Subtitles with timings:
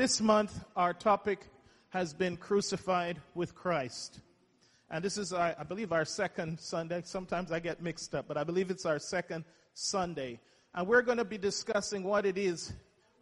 [0.00, 1.46] This month, our topic
[1.90, 4.20] has been crucified with Christ.
[4.90, 7.02] And this is, I believe, our second Sunday.
[7.04, 9.44] Sometimes I get mixed up, but I believe it's our second
[9.74, 10.40] Sunday.
[10.74, 12.72] And we're going to be discussing what it is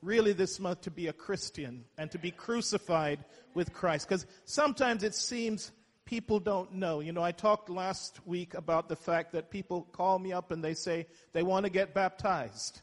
[0.03, 3.25] really this month to be a Christian and to be crucified
[3.55, 4.09] with Christ.
[4.09, 5.73] Because sometimes it seems
[6.05, 7.01] people don't know.
[7.01, 10.63] You know, I talked last week about the fact that people call me up and
[10.63, 12.83] they say they want to get baptized.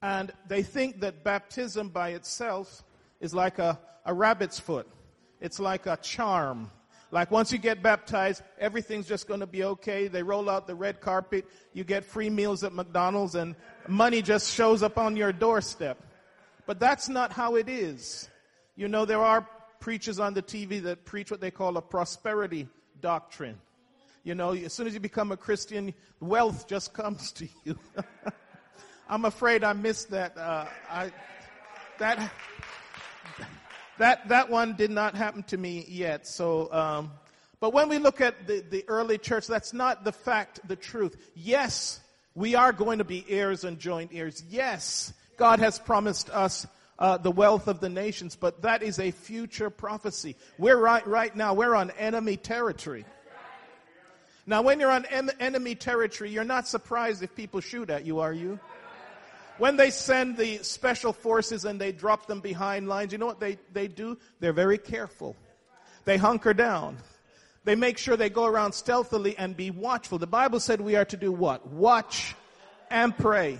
[0.00, 2.84] And they think that baptism by itself
[3.20, 4.86] is like a, a rabbit's foot.
[5.40, 6.70] It's like a charm.
[7.10, 10.08] Like once you get baptized, everything's just going to be okay.
[10.08, 11.46] They roll out the red carpet.
[11.72, 15.98] You get free meals at McDonald's and money just shows up on your doorstep.
[16.66, 18.28] But that's not how it is.
[18.76, 19.48] You know, there are
[19.80, 22.68] preachers on the TV that preach what they call a prosperity
[23.00, 23.58] doctrine.
[24.22, 27.78] You know, as soon as you become a Christian, wealth just comes to you.
[29.08, 30.36] I'm afraid I missed that.
[30.36, 31.10] Uh, I,
[31.98, 32.30] that
[33.98, 36.26] that, that one did not happen to me yet.
[36.26, 37.10] So, um,
[37.60, 41.16] but when we look at the, the early church, that's not the fact, the truth.
[41.34, 42.00] Yes,
[42.34, 44.42] we are going to be heirs and joint heirs.
[44.48, 46.66] Yes, God has promised us
[46.98, 50.36] uh, the wealth of the nations, but that is a future prophecy.
[50.56, 53.04] We're right, right now, we're on enemy territory.
[54.46, 58.20] Now, when you're on en- enemy territory, you're not surprised if people shoot at you,
[58.20, 58.58] are you?
[59.58, 63.40] When they send the special forces and they drop them behind lines, you know what
[63.40, 64.16] they, they do?
[64.40, 65.36] They're very careful.
[66.04, 66.98] They hunker down.
[67.64, 70.18] They make sure they go around stealthily and be watchful.
[70.18, 71.66] The Bible said we are to do what?
[71.66, 72.34] Watch
[72.88, 73.58] and pray.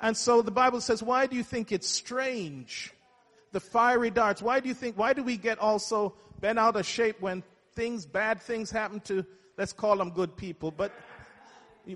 [0.00, 2.92] And so the Bible says, why do you think it's strange?
[3.52, 4.42] The fiery darts.
[4.42, 7.42] Why do you think, why do we get also bent out of shape when
[7.74, 9.24] things, bad things happen to,
[9.56, 10.92] let's call them good people, but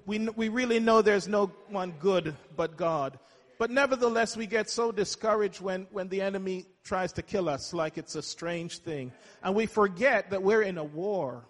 [0.06, 3.18] we, we really know there's no one good but God.
[3.62, 7.96] But nevertheless, we get so discouraged when, when the enemy tries to kill us like
[7.96, 9.12] it's a strange thing.
[9.40, 11.44] And we forget that we're in a war.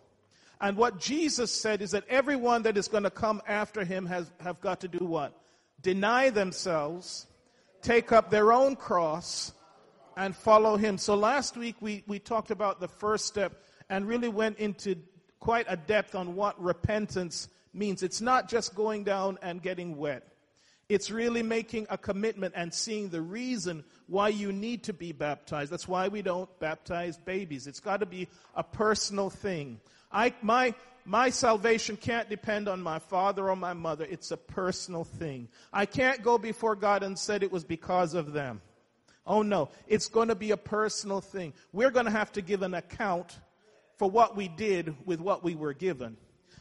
[0.60, 4.30] And what Jesus said is that everyone that is going to come after him has
[4.40, 5.32] have got to do what?
[5.80, 7.26] Deny themselves,
[7.80, 9.54] take up their own cross,
[10.14, 10.98] and follow him.
[10.98, 13.54] So last week we, we talked about the first step
[13.88, 14.96] and really went into
[15.40, 18.02] quite a depth on what repentance means.
[18.02, 20.31] It's not just going down and getting wet.
[20.94, 25.72] It's really making a commitment and seeing the reason why you need to be baptized.
[25.72, 27.66] That's why we don't baptize babies.
[27.66, 29.80] It's got to be a personal thing.
[30.10, 34.06] I, my, my salvation can't depend on my father or my mother.
[34.08, 35.48] It's a personal thing.
[35.72, 38.60] I can't go before God and said it was because of them.
[39.26, 41.52] Oh no, it's going to be a personal thing.
[41.72, 43.38] We're going to have to give an account
[43.96, 46.16] for what we did with what we were given.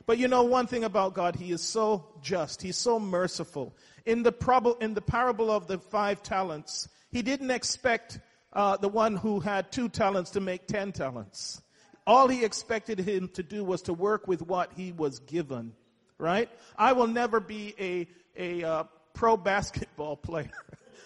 [0.05, 2.61] But you know one thing about God, He is so just.
[2.61, 3.73] He's so merciful.
[4.05, 8.19] In the, prob- in the parable of the five talents, He didn't expect
[8.53, 11.61] uh, the one who had two talents to make ten talents.
[12.07, 15.73] All He expected him to do was to work with what he was given.
[16.17, 16.49] Right?
[16.77, 18.07] I will never be a,
[18.37, 20.51] a uh, pro basketball player.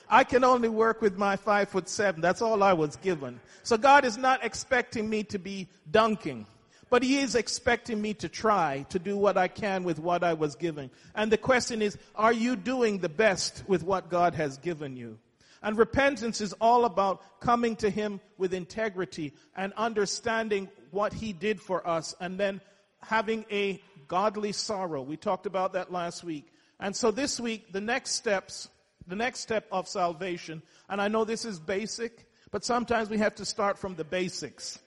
[0.10, 2.22] I can only work with my five foot seven.
[2.22, 3.40] That's all I was given.
[3.64, 6.46] So God is not expecting me to be dunking.
[6.90, 10.34] But he is expecting me to try to do what I can with what I
[10.34, 10.92] was given.
[11.16, 15.18] And the question is, are you doing the best with what God has given you?
[15.64, 21.60] And repentance is all about coming to him with integrity and understanding what he did
[21.60, 22.62] for us and then
[23.02, 25.02] having a godly sorrow.
[25.02, 26.48] We talked about that last week.
[26.80, 28.70] And so this week, the next steps,
[29.08, 33.36] the next step of salvation, and I know this is basic, but sometimes we have
[33.36, 34.80] to start from the basics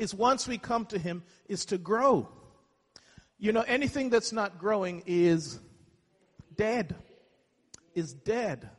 [0.00, 2.28] is once we come to Him, is to grow.
[3.38, 5.60] You know, anything that's not growing is
[6.56, 6.94] dead.
[7.94, 8.70] Is dead.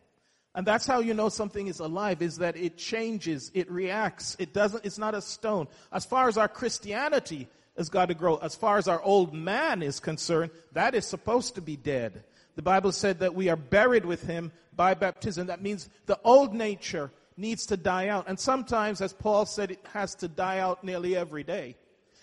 [0.56, 4.52] And that's how you know something is alive, is that it changes, it reacts, it
[4.52, 5.68] doesn't, it's not a stone.
[5.94, 9.82] As far as our Christianity has got to grow, as far as our old man
[9.82, 12.24] is concerned, that is supposed to be dead.
[12.56, 15.48] The Bible said that we are buried with him by baptism.
[15.48, 18.26] That means the old nature needs to die out.
[18.28, 21.76] And sometimes, as Paul said, it has to die out nearly every day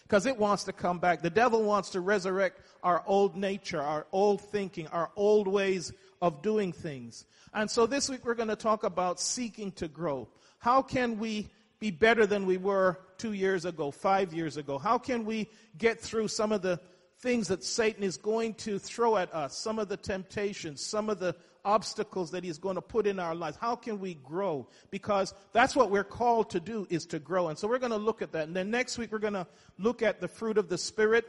[0.02, 1.22] because it wants to come back.
[1.22, 6.42] The devil wants to resurrect our old nature, our old thinking, our old ways of
[6.42, 7.26] doing things.
[7.52, 10.28] And so this week we're going to talk about seeking to grow.
[10.58, 14.78] How can we be better than we were two years ago, five years ago?
[14.78, 16.80] How can we get through some of the
[17.20, 21.18] things that Satan is going to throw at us, some of the temptations, some of
[21.18, 21.34] the
[21.64, 23.56] obstacles that he's going to put in our lives.
[23.60, 24.68] How can we grow?
[24.90, 27.48] Because that's what we're called to do is to grow.
[27.48, 28.46] And so we're going to look at that.
[28.46, 29.46] And then next week we're going to
[29.78, 31.26] look at the fruit of the Spirit.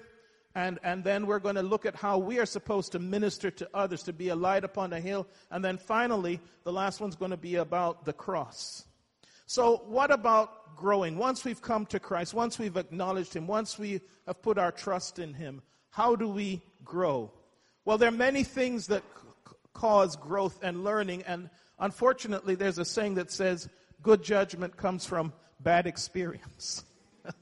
[0.56, 3.70] And, and then we're going to look at how we are supposed to minister to
[3.74, 5.28] others, to be a light upon a hill.
[5.52, 8.86] And then finally, the last one's going to be about the cross.
[9.46, 11.18] So, what about growing?
[11.18, 15.18] Once we've come to Christ, once we've acknowledged Him, once we have put our trust
[15.18, 17.32] in Him, how do we grow?
[17.84, 19.04] Well, there are many things that
[19.74, 21.50] cause growth and learning, and
[21.80, 23.70] unfortunately, there's a saying that says
[24.02, 26.84] good judgment comes from bad experience.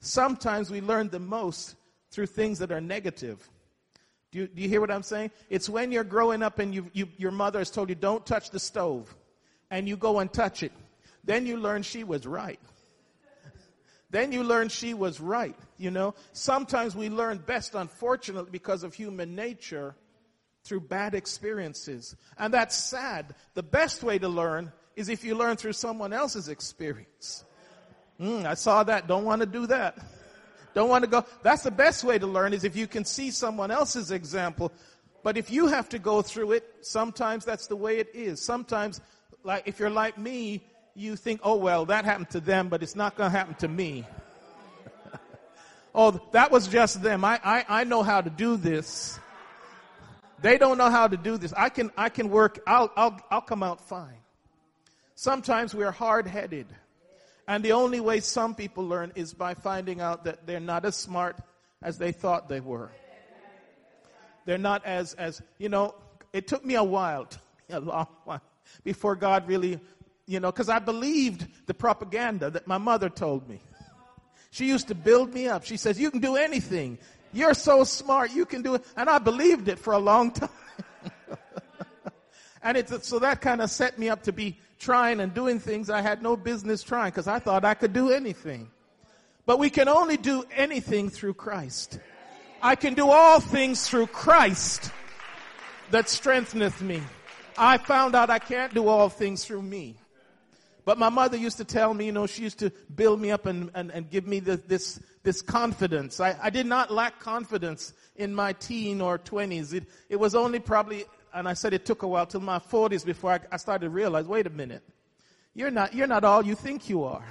[0.00, 1.76] Sometimes we learn the most
[2.10, 3.48] through things that are negative.
[4.32, 5.30] Do you, do you hear what I'm saying?
[5.48, 8.50] It's when you're growing up and you, you, your mother has told you, don't touch
[8.50, 9.14] the stove,
[9.70, 10.72] and you go and touch it.
[11.24, 12.60] Then you learn she was right.
[14.10, 15.56] then you learn she was right.
[15.78, 19.94] You know, sometimes we learn best, unfortunately, because of human nature
[20.64, 22.16] through bad experiences.
[22.38, 23.34] And that's sad.
[23.54, 27.44] The best way to learn is if you learn through someone else's experience.
[28.20, 29.06] Mm, I saw that.
[29.06, 29.98] Don't want to do that.
[30.74, 31.24] Don't want to go.
[31.42, 34.72] That's the best way to learn is if you can see someone else's example.
[35.22, 38.40] But if you have to go through it, sometimes that's the way it is.
[38.40, 39.00] Sometimes,
[39.42, 40.62] like if you're like me,
[40.94, 43.68] you think, oh, well, that happened to them, but it's not going to happen to
[43.68, 44.06] me.
[45.94, 47.24] oh, that was just them.
[47.24, 49.18] I, I, I know how to do this.
[50.42, 51.52] They don't know how to do this.
[51.56, 54.18] I can, I can work, I'll, I'll, I'll come out fine.
[55.14, 56.66] Sometimes we're hard headed.
[57.46, 60.96] And the only way some people learn is by finding out that they're not as
[60.96, 61.36] smart
[61.82, 62.90] as they thought they were.
[64.46, 65.94] They're not as, as, you know,
[66.32, 67.28] it took me a while,
[67.70, 68.40] a long while,
[68.84, 69.80] before God really
[70.30, 73.60] you know, because I believed the propaganda that my mother told me.
[74.52, 75.64] She used to build me up.
[75.64, 76.98] She says, You can do anything.
[77.32, 78.84] You're so smart, you can do it.
[78.96, 80.48] And I believed it for a long time.
[82.62, 85.90] and it's, so that kind of set me up to be trying and doing things
[85.90, 88.70] I had no business trying because I thought I could do anything.
[89.46, 91.98] But we can only do anything through Christ.
[92.62, 94.90] I can do all things through Christ
[95.90, 97.02] that strengtheneth me.
[97.56, 99.96] I found out I can't do all things through me.
[100.84, 103.46] But my mother used to tell me, you know, she used to build me up
[103.46, 106.20] and, and, and give me this, this, this confidence.
[106.20, 109.74] I, I did not lack confidence in my teen or 20s.
[109.74, 111.04] It, it was only probably,
[111.34, 113.90] and I said it took a while, till my 40s before I, I started to
[113.90, 114.82] realize, wait a minute,
[115.54, 117.24] you're not, you're not all you think you are.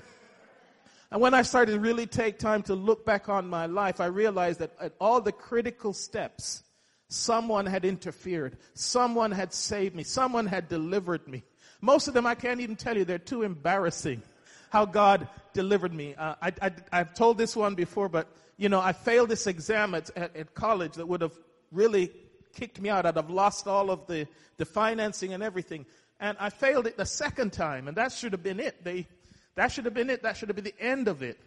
[1.12, 4.06] And when I started to really take time to look back on my life, I
[4.06, 6.62] realized that at all the critical steps,
[7.08, 8.58] someone had interfered.
[8.76, 10.04] Someone had saved me.
[10.04, 11.44] Someone had delivered me.
[11.82, 13.06] Most of them I can't even tell you.
[13.06, 14.22] They're too embarrassing
[14.70, 16.16] how God delivered me.
[16.16, 18.28] Uh, I, have told this one before, but
[18.58, 21.34] you know, I failed this exam at, at, at, college that would have
[21.72, 22.12] really
[22.54, 23.06] kicked me out.
[23.06, 24.28] I'd have lost all of the,
[24.58, 25.86] the financing and everything.
[26.20, 28.84] And I failed it the second time, and that should have been it.
[28.84, 29.08] They,
[29.56, 30.24] that should have been it.
[30.24, 31.40] That should have been the end of it.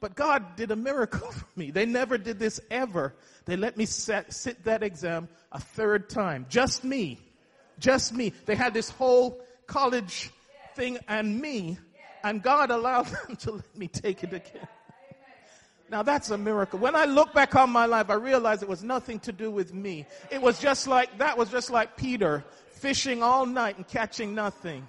[0.00, 1.70] But God did a miracle for me.
[1.70, 3.14] They never did this ever.
[3.44, 6.46] They let me set, sit that exam a third time.
[6.48, 7.20] Just me.
[7.78, 8.32] Just me.
[8.46, 10.30] They had this whole college
[10.74, 11.78] thing and me,
[12.24, 14.66] and God allowed them to let me take it again.
[15.90, 16.78] Now that's a miracle.
[16.78, 19.72] When I look back on my life, I realize it was nothing to do with
[19.72, 20.06] me.
[20.30, 24.86] It was just like, that was just like Peter fishing all night and catching nothing.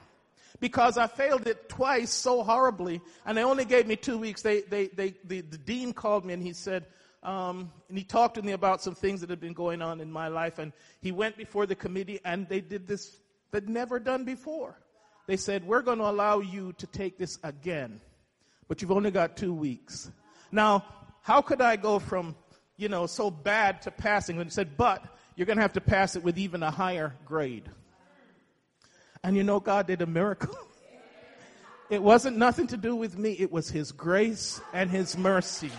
[0.60, 4.42] Because I failed it twice so horribly, and they only gave me two weeks.
[4.42, 6.86] They, they, they, the, the dean called me and he said,
[7.24, 10.12] um, and he talked to me about some things that had been going on in
[10.12, 13.18] my life, and he went before the committee, and they did this
[13.51, 14.80] they'd never done before.
[15.28, 18.01] They said, We're going to allow you to take this again,
[18.68, 20.12] but you've only got two weeks.
[20.51, 20.86] Now,
[21.22, 22.36] how could I go from,
[22.77, 24.38] you know, so bad to passing?
[24.38, 25.03] And he said, But
[25.36, 27.70] you're going to have to pass it with even a higher grade.
[29.24, 30.56] And you know, God did a miracle.
[31.89, 35.72] It wasn't nothing to do with me, it was His grace and His mercy.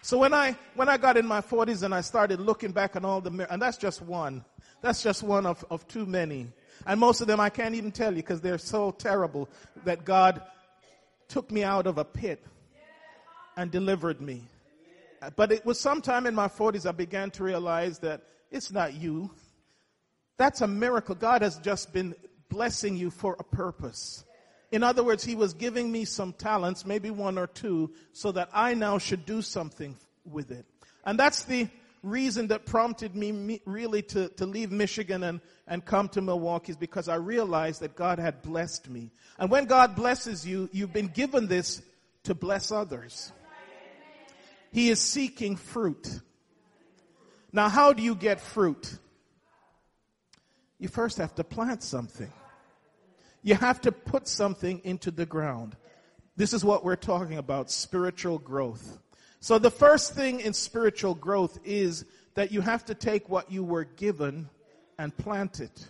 [0.00, 3.04] So when I when I got in my 40s and I started looking back on
[3.04, 4.44] all the and that's just one.
[4.82, 6.48] That's just one of, of too many.
[6.86, 9.48] And most of them I can't even tell you because they're so terrible
[9.84, 10.42] that God
[11.28, 12.44] took me out of a pit
[13.56, 14.42] and delivered me.
[15.36, 19.30] But it was sometime in my 40s I began to realize that it's not you.
[20.38, 21.14] That's a miracle.
[21.14, 22.14] God has just been
[22.48, 24.24] blessing you for a purpose.
[24.72, 28.48] In other words, He was giving me some talents, maybe one or two, so that
[28.52, 30.64] I now should do something with it.
[31.04, 31.68] And that's the
[32.02, 36.76] reason that prompted me really to, to leave Michigan and, and come to Milwaukee is
[36.76, 39.10] because I realized that God had blessed me.
[39.38, 41.82] And when God blesses you, you've been given this
[42.24, 43.32] to bless others.
[44.72, 46.20] He is seeking fruit.
[47.52, 48.96] Now, how do you get fruit?
[50.78, 52.32] You first have to plant something.
[53.42, 55.76] You have to put something into the ground.
[56.36, 58.98] This is what we're talking about spiritual growth.
[59.40, 62.04] So the first thing in spiritual growth is
[62.34, 64.50] that you have to take what you were given
[64.98, 65.88] and plant it.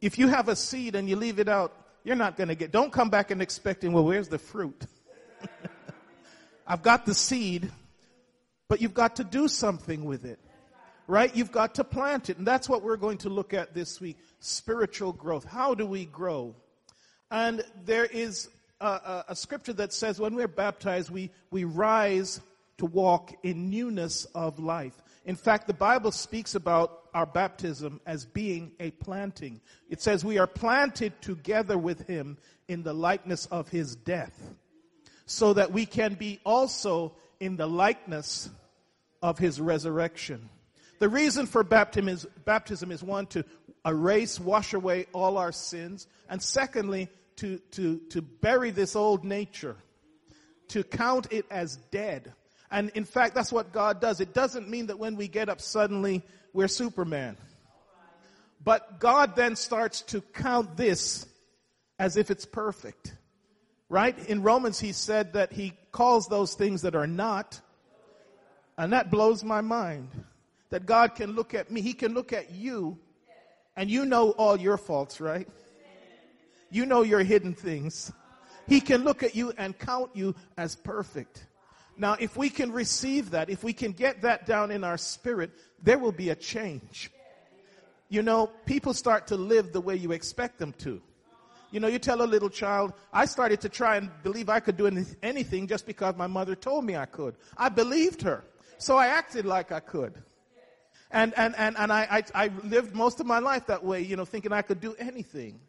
[0.00, 2.72] If you have a seed and you leave it out, you're not going to get,
[2.72, 4.86] don't come back and expecting, well, where's the fruit?
[6.66, 7.70] I've got the seed,
[8.68, 10.38] but you've got to do something with it.
[11.06, 11.34] Right?
[11.36, 12.38] You've got to plant it.
[12.38, 14.16] And that's what we're going to look at this week.
[14.38, 15.44] Spiritual growth.
[15.44, 16.54] How do we grow?
[17.30, 18.48] And there is
[18.80, 22.40] a, a, scripture that says when we're baptized, we, we rise
[22.78, 24.94] to walk in newness of life.
[25.24, 29.60] In fact, the Bible speaks about our baptism as being a planting.
[29.88, 34.54] It says we are planted together with him in the likeness of his death,
[35.26, 38.48] so that we can be also in the likeness
[39.22, 40.48] of his resurrection.
[41.00, 43.44] The reason for baptism is, baptism is one, to
[43.84, 47.08] erase, wash away all our sins, and secondly,
[47.40, 49.76] to, to, to bury this old nature,
[50.68, 52.32] to count it as dead.
[52.70, 54.20] And in fact, that's what God does.
[54.20, 57.36] It doesn't mean that when we get up suddenly we're Superman.
[58.62, 61.26] But God then starts to count this
[61.98, 63.14] as if it's perfect.
[63.88, 64.16] Right?
[64.28, 67.60] In Romans, he said that he calls those things that are not.
[68.76, 70.10] And that blows my mind.
[70.68, 72.98] That God can look at me, he can look at you,
[73.76, 75.48] and you know all your faults, right?
[76.70, 78.12] You know your hidden things.
[78.68, 81.46] He can look at you and count you as perfect.
[81.96, 85.50] Now, if we can receive that, if we can get that down in our spirit,
[85.82, 87.10] there will be a change.
[88.08, 91.02] You know, people start to live the way you expect them to.
[91.70, 94.76] You know, you tell a little child, I started to try and believe I could
[94.76, 94.86] do
[95.22, 97.36] anything just because my mother told me I could.
[97.56, 98.44] I believed her.
[98.78, 100.14] So I acted like I could.
[101.12, 104.16] And, and, and, and I, I, I lived most of my life that way, you
[104.16, 105.60] know, thinking I could do anything.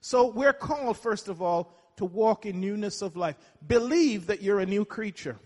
[0.00, 3.36] So we're called, first of all, to walk in newness of life.
[3.66, 5.36] Believe that you're a new creature.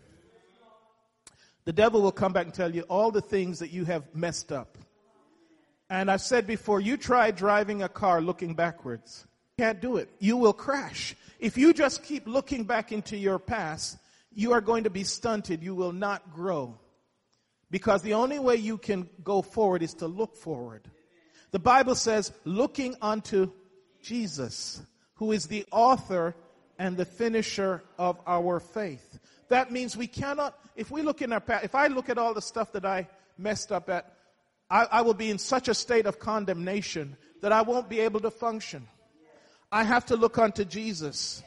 [1.65, 4.53] The devil will come back and tell you all the things that you have messed
[4.53, 4.79] up.
[5.91, 9.27] And I've said before, you try driving a car looking backwards.
[9.57, 10.09] You Can't do it.
[10.19, 11.17] You will crash.
[11.39, 13.99] If you just keep looking back into your past,
[14.33, 15.63] you are going to be stunted.
[15.63, 16.79] You will not grow.
[17.71, 20.89] Because the only way you can go forward is to look forward.
[21.51, 23.53] The Bible says, looking unto
[24.05, 24.81] Jesus,
[25.15, 26.37] who is the author
[26.79, 29.19] and the finisher of our faith.
[29.49, 32.35] That means we cannot, if we look in our past, if I look at all
[32.35, 33.09] the stuff that I
[33.39, 34.13] messed up at,
[34.71, 38.21] I, I will be in such a state of condemnation that I won't be able
[38.21, 38.87] to function.
[39.71, 41.43] I have to look unto Jesus.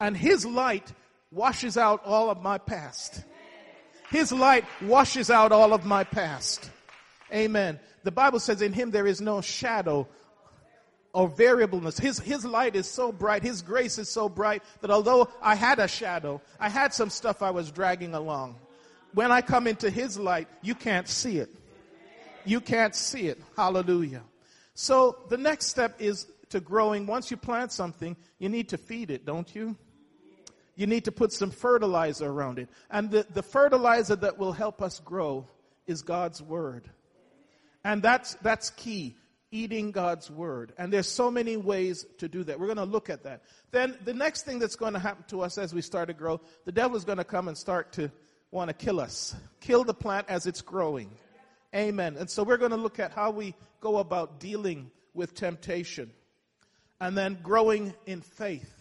[0.00, 0.92] And His light
[1.30, 3.22] washes out all of my past.
[4.10, 6.70] His light washes out all of my past.
[7.32, 7.80] Amen.
[8.04, 10.06] The Bible says in Him there is no shadow
[11.14, 11.96] or variableness.
[11.96, 15.78] His, his light is so bright, His grace is so bright that although I had
[15.78, 18.56] a shadow, I had some stuff I was dragging along.
[19.14, 21.48] When I come into His light, you can't see it.
[22.44, 23.40] You can't see it.
[23.56, 24.22] Hallelujah.
[24.74, 27.06] So the next step is to growing.
[27.06, 29.76] Once you plant something, you need to feed it, don't you?
[30.74, 32.68] You need to put some fertilizer around it.
[32.90, 35.46] And the, the fertilizer that will help us grow
[35.86, 36.90] is God's Word.
[37.84, 39.14] And that's, that's key
[39.54, 40.72] eating God's word.
[40.76, 42.58] And there's so many ways to do that.
[42.58, 43.44] We're going to look at that.
[43.70, 46.40] Then the next thing that's going to happen to us as we start to grow,
[46.64, 48.10] the devil is going to come and start to
[48.50, 49.36] want to kill us.
[49.60, 51.08] Kill the plant as it's growing.
[51.72, 52.16] Amen.
[52.18, 56.10] And so we're going to look at how we go about dealing with temptation
[57.00, 58.72] and then growing in faith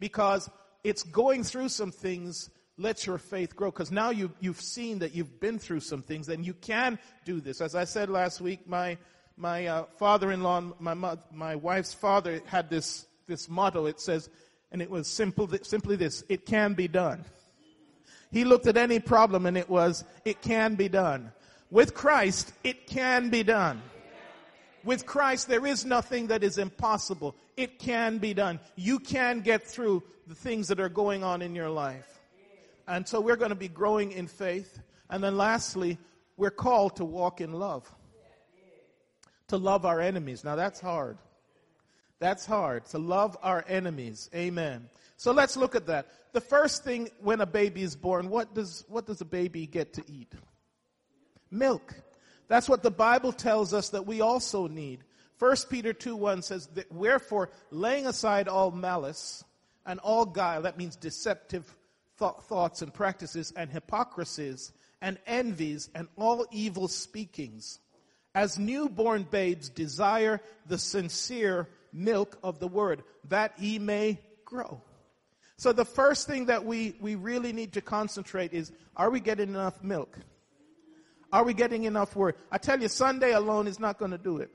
[0.00, 0.50] because
[0.82, 5.14] it's going through some things let your faith grow because now you, you've seen that
[5.14, 8.68] you've been through some things and you can do this as i said last week
[8.68, 8.96] my
[9.38, 13.86] my uh, father-in-law, my, my wife's father had this, this motto.
[13.86, 14.28] It says,
[14.72, 17.24] and it was simple, simply this, it can be done.
[18.30, 21.32] He looked at any problem and it was, it can be done.
[21.70, 23.80] With Christ, it can be done.
[24.84, 27.34] With Christ, there is nothing that is impossible.
[27.56, 28.60] It can be done.
[28.74, 32.20] You can get through the things that are going on in your life.
[32.86, 34.80] And so we're going to be growing in faith.
[35.10, 35.98] And then lastly,
[36.36, 37.88] we're called to walk in love
[39.48, 40.44] to love our enemies.
[40.44, 41.18] Now that's hard.
[42.20, 44.28] That's hard to love our enemies.
[44.34, 44.88] Amen.
[45.16, 46.08] So let's look at that.
[46.32, 49.94] The first thing when a baby is born, what does, what does a baby get
[49.94, 50.32] to eat?
[51.50, 51.94] Milk.
[52.48, 55.04] That's what the Bible tells us that we also need.
[55.38, 59.44] 1 Peter 2 1 says, Wherefore, laying aside all malice
[59.86, 61.64] and all guile, that means deceptive
[62.18, 67.78] th- thoughts and practices and hypocrisies and envies and all evil speakings
[68.38, 74.80] as newborn babes desire the sincere milk of the word, that ye may grow.
[75.56, 79.48] So the first thing that we, we really need to concentrate is, are we getting
[79.48, 80.16] enough milk?
[81.32, 82.36] Are we getting enough word?
[82.52, 84.50] I tell you, Sunday alone is not going to do it.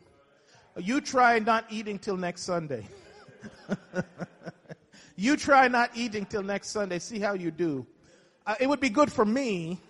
[0.78, 2.88] You try not eating till next Sunday.
[5.18, 7.00] you try not eating till next Sunday.
[7.00, 7.86] See how you do.
[8.46, 9.82] Uh, it would be good for me,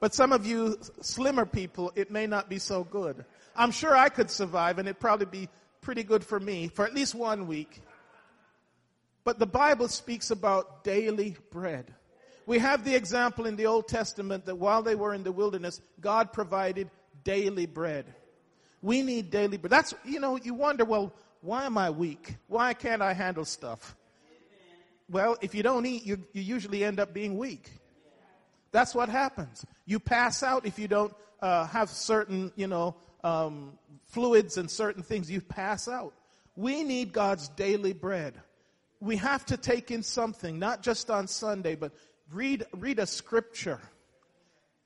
[0.00, 3.24] but some of you slimmer people, it may not be so good.
[3.54, 5.48] I'm sure I could survive and it'd probably be
[5.82, 7.82] pretty good for me for at least one week.
[9.24, 11.94] But the Bible speaks about daily bread.
[12.46, 15.80] We have the example in the Old Testament that while they were in the wilderness,
[16.00, 16.90] God provided
[17.22, 18.06] daily bread.
[18.82, 19.70] We need daily bread.
[19.70, 22.36] That's, you know, you wonder, well, why am I weak?
[22.48, 23.94] Why can't I handle stuff?
[25.10, 27.70] Well, if you don't eat, you, you usually end up being weak.
[28.72, 29.64] That's what happens.
[29.84, 35.02] You pass out if you don't uh, have certain, you know, um, fluids and certain
[35.02, 35.30] things.
[35.30, 36.14] You pass out.
[36.56, 38.34] We need God's daily bread.
[39.00, 41.92] We have to take in something, not just on Sunday, but
[42.32, 43.80] read, read a scripture.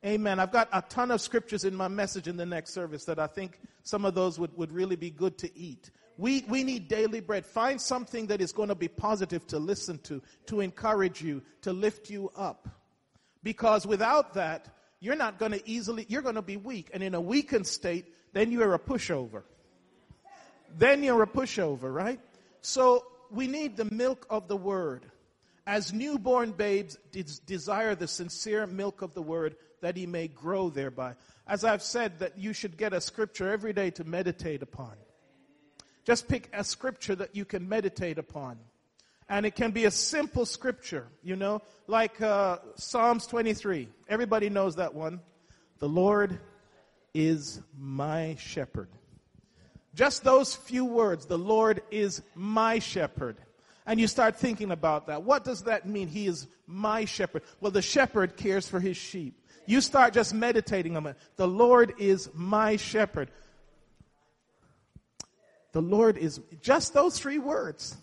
[0.05, 0.39] Amen.
[0.39, 3.27] I've got a ton of scriptures in my message in the next service that I
[3.27, 5.91] think some of those would, would really be good to eat.
[6.17, 7.45] We, we need daily bread.
[7.45, 11.73] Find something that is going to be positive to listen to, to encourage you, to
[11.73, 12.69] lift you up.
[13.45, 16.91] Because without that, you're not going to easily, you're going to be weak.
[16.93, 19.43] And in a weakened state, then you're a pushover.
[20.77, 22.19] Then you're a pushover, right?
[22.63, 25.05] So we need the milk of the word.
[25.67, 26.97] As newborn babes
[27.47, 31.15] desire the sincere milk of the word that he may grow thereby.
[31.47, 34.95] As I've said that you should get a scripture every day to meditate upon.
[36.05, 38.59] Just pick a scripture that you can meditate upon.
[39.29, 43.89] And it can be a simple scripture, you know, like uh, Psalms 23.
[44.09, 45.21] Everybody knows that one.
[45.79, 46.39] The Lord
[47.15, 48.89] is my shepherd.
[49.95, 53.37] Just those few words, the Lord is my shepherd.
[53.87, 55.23] And you start thinking about that.
[55.23, 56.09] What does that mean?
[56.09, 57.43] He is my shepherd.
[57.61, 59.39] Well, the shepherd cares for his sheep.
[59.67, 61.17] You start just meditating on it.
[61.37, 63.31] The Lord is my shepherd.
[65.73, 67.97] The Lord is, just those three words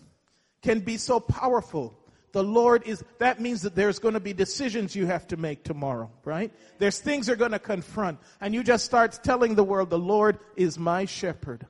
[0.62, 1.94] can be so powerful.
[2.32, 5.64] The Lord is, that means that there's going to be decisions you have to make
[5.64, 6.50] tomorrow, right?
[6.78, 8.18] There's things you're going to confront.
[8.40, 11.66] And you just start telling the world, the Lord is my shepherd.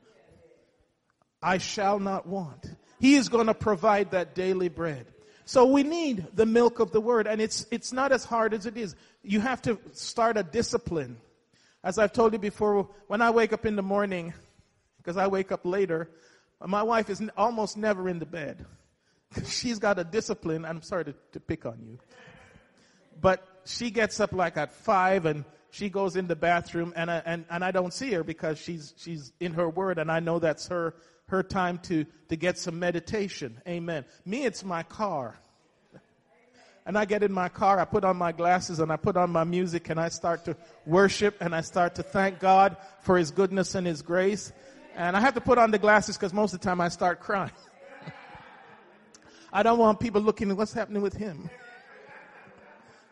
[1.42, 2.70] I shall not want.
[3.00, 5.07] He is going to provide that daily bread.
[5.44, 8.64] So we need the milk of the word and it's, it's not as hard as
[8.64, 8.94] it is.
[9.24, 11.16] You have to start a discipline.
[11.83, 14.33] As I've told you before, when I wake up in the morning,
[15.02, 16.09] because I wake up later.
[16.64, 18.64] My wife is almost never in the bed.
[19.47, 20.64] She's got a discipline.
[20.64, 21.99] I'm sorry to, to pick on you.
[23.21, 27.23] But she gets up like at five and she goes in the bathroom and I,
[27.25, 30.38] and, and I don't see her because she's, she's in her word and I know
[30.38, 30.95] that's her,
[31.29, 33.61] her time to, to get some meditation.
[33.66, 34.05] Amen.
[34.27, 35.38] Me, it's my car.
[36.85, 39.31] And I get in my car, I put on my glasses and I put on
[39.31, 43.31] my music and I start to worship and I start to thank God for His
[43.31, 44.53] goodness and His grace.
[44.97, 47.21] And I have to put on the glasses because most of the time I start
[47.21, 47.53] crying.
[49.52, 51.50] I don't want people looking at what's happening with him.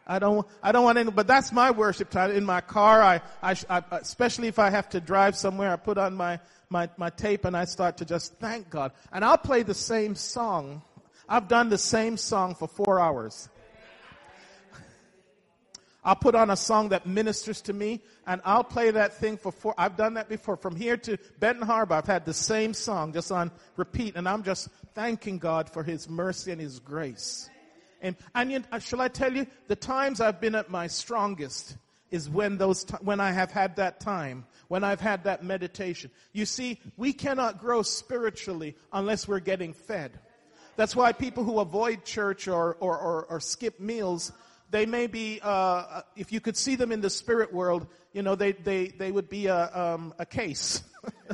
[0.07, 2.33] I don't, I don't want any, but that's my worship time.
[2.33, 5.98] In my car, I, I, I, especially if I have to drive somewhere, I put
[5.98, 8.90] on my, my, my tape and I start to just thank God.
[9.12, 10.83] And I'll play the same song.
[11.29, 13.48] I've done the same song for four hours.
[16.03, 19.53] I'll put on a song that ministers to me and I'll play that thing for
[19.53, 19.75] four.
[19.77, 20.57] I've done that before.
[20.57, 24.43] From here to Benton Harbor, I've had the same song just on repeat and I'm
[24.43, 27.51] just thanking God for His mercy and His grace.
[28.01, 31.77] And, and you, uh, shall I tell you, the times I've been at my strongest
[32.11, 36.11] is when those, t- when I have had that time, when I've had that meditation.
[36.33, 40.19] You see, we cannot grow spiritually unless we're getting fed.
[40.77, 44.33] That's why people who avoid church or, or, or, or skip meals,
[44.71, 48.35] they may be, uh, if you could see them in the spirit world, you know,
[48.35, 50.83] they, they, they would be a, um, a case.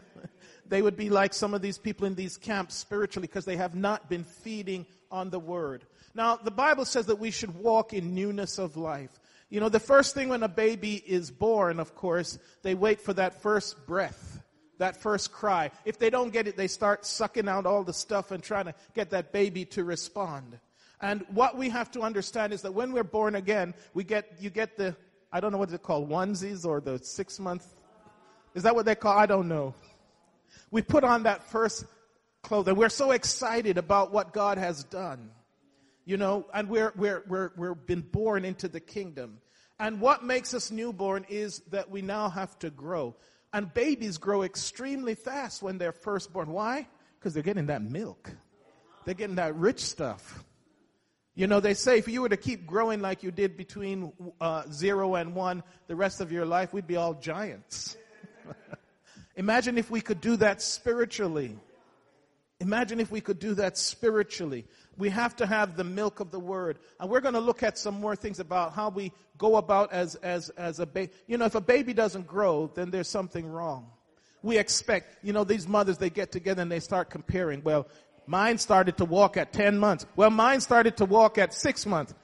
[0.68, 3.74] they would be like some of these people in these camps spiritually because they have
[3.74, 5.84] not been feeding on the word.
[6.14, 9.10] Now, the Bible says that we should walk in newness of life.
[9.50, 13.12] You know, the first thing when a baby is born, of course, they wait for
[13.14, 14.42] that first breath,
[14.78, 15.70] that first cry.
[15.84, 18.74] If they don't get it, they start sucking out all the stuff and trying to
[18.94, 20.58] get that baby to respond.
[21.00, 24.50] And what we have to understand is that when we're born again, we get, you
[24.50, 24.96] get the,
[25.32, 27.66] I don't know what they call onesies or the six month,
[28.54, 29.16] is that what they call?
[29.16, 29.74] I don't know.
[30.70, 31.84] We put on that first
[32.42, 32.76] clothing.
[32.76, 35.30] We're so excited about what God has done.
[36.06, 39.38] You know, and we're, we're, we're, we're been born into the kingdom.
[39.78, 43.16] And what makes us newborn is that we now have to grow.
[43.52, 46.50] And babies grow extremely fast when they're first born.
[46.50, 46.88] Why?
[47.18, 48.30] Because they're getting that milk.
[49.04, 50.44] They're getting that rich stuff.
[51.36, 54.62] You know, they say if you were to keep growing like you did between uh,
[54.72, 57.94] zero and one the rest of your life, we'd be all giants.
[59.36, 61.58] Imagine if we could do that spiritually.
[62.58, 64.64] Imagine if we could do that spiritually.
[64.96, 66.78] We have to have the milk of the word.
[66.98, 70.14] And we're going to look at some more things about how we go about as,
[70.16, 71.12] as, as a baby.
[71.26, 73.90] You know, if a baby doesn't grow, then there's something wrong.
[74.42, 77.62] We expect, you know, these mothers, they get together and they start comparing.
[77.62, 77.88] Well,
[78.26, 80.06] mine started to walk at 10 months.
[80.16, 82.14] Well, mine started to walk at 6 months.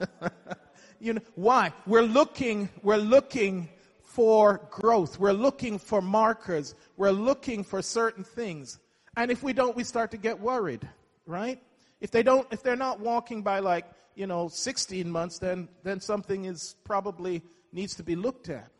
[1.00, 1.72] you know, why?
[1.86, 3.68] We're looking, we're looking
[4.02, 5.18] for growth.
[5.18, 6.74] We're looking for markers.
[6.96, 8.78] We're looking for certain things.
[9.16, 10.88] And if we don't, we start to get worried,
[11.26, 11.62] right?
[12.00, 16.00] If they don't, if they're not walking by like, you know, 16 months, then, then
[16.00, 17.42] something is probably
[17.72, 18.70] needs to be looked at.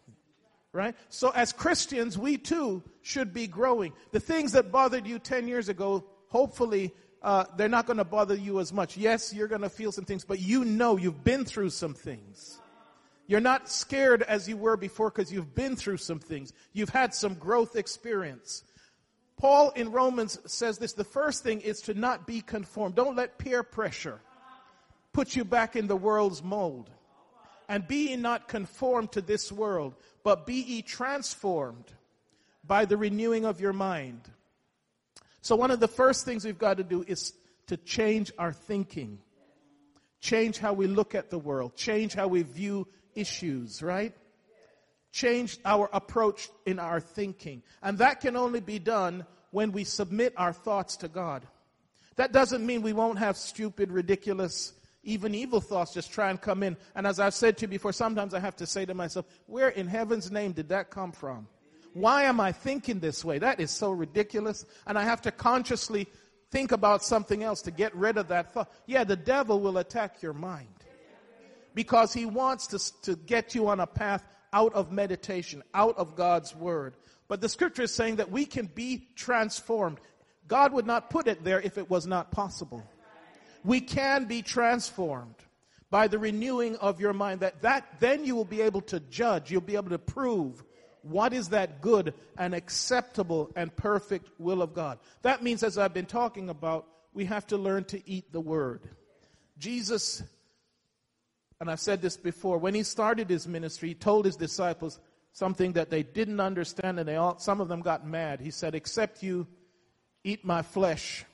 [0.72, 0.94] Right?
[1.08, 3.92] So as Christians, we too should be growing.
[4.12, 6.04] The things that bothered you 10 years ago,
[6.37, 8.94] hopefully, uh, they're not going to bother you as much.
[8.94, 12.59] Yes, you're going to feel some things, but you know you've been through some things.
[13.27, 16.53] You're not scared as you were before because you've been through some things.
[16.75, 18.64] You've had some growth experience.
[19.38, 22.94] Paul in Romans says this the first thing is to not be conformed.
[22.94, 24.20] Don't let peer pressure
[25.14, 26.90] put you back in the world's mold.
[27.68, 31.87] And be not conformed to this world, but be ye transformed
[32.64, 34.20] by the renewing of your mind.
[35.46, 37.32] So, one of the first things we've got to do is
[37.68, 39.18] to change our thinking,
[40.20, 44.12] change how we look at the world, change how we view issues, right?
[45.16, 47.62] change our approach in our thinking.
[47.82, 51.46] And that can only be done when we submit our thoughts to God.
[52.16, 56.62] That doesn't mean we won't have stupid, ridiculous, even evil thoughts just try and come
[56.62, 56.76] in.
[56.94, 59.70] And as I've said to you before, sometimes I have to say to myself, where
[59.70, 61.48] in heaven's name did that come from?
[61.96, 63.38] Why am I thinking this way?
[63.38, 64.66] That is so ridiculous.
[64.87, 66.06] And I have to consciously
[66.50, 68.70] think about something else to get rid of that thought.
[68.85, 70.68] Yeah, the devil will attack your mind
[71.74, 76.16] because he wants to, to get you on a path out of meditation, out of
[76.16, 76.96] God's word.
[77.28, 79.98] But the scripture is saying that we can be transformed.
[80.46, 82.82] God would not put it there if it was not possible.
[83.64, 85.37] We can be transformed
[85.90, 89.50] by the renewing of your mind that, that then you will be able to judge,
[89.50, 90.62] you'll be able to prove
[91.10, 94.98] what is that good and acceptable and perfect will of God.
[95.22, 98.82] That means as I've been talking about, we have to learn to eat the word.
[99.58, 100.22] Jesus
[101.60, 104.98] and I've said this before, when he started his ministry, he told his disciples
[105.32, 108.40] something that they didn't understand, and they all, some of them got mad.
[108.40, 109.46] He said, Except you
[110.22, 111.24] eat my flesh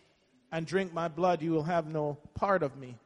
[0.53, 2.99] and drink my blood, you will have no part of me.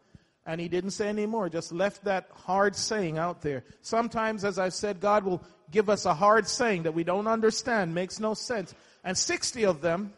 [0.47, 3.65] And he didn't say any more, just left that hard saying out there.
[3.83, 7.95] Sometimes, as I've said, God will give us a hard saying that we don't understand,
[7.95, 8.73] makes no sense.
[9.03, 10.13] And 60 of them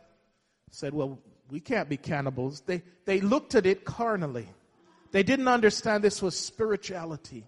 [0.70, 1.18] said, Well,
[1.50, 2.60] we can't be cannibals.
[2.60, 4.48] They, they looked at it carnally.
[5.12, 7.46] They didn't understand this was spirituality.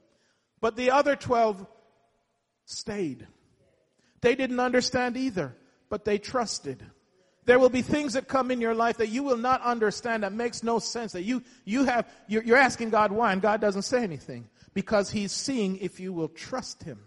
[0.60, 1.66] But the other 12
[2.64, 3.26] stayed.
[4.22, 5.54] They didn't understand either,
[5.88, 6.82] but they trusted.
[7.46, 10.32] There will be things that come in your life that you will not understand that
[10.32, 11.12] makes no sense.
[11.12, 15.10] That you, you have, you're, you're asking God why and God doesn't say anything because
[15.10, 17.00] he's seeing if you will trust him.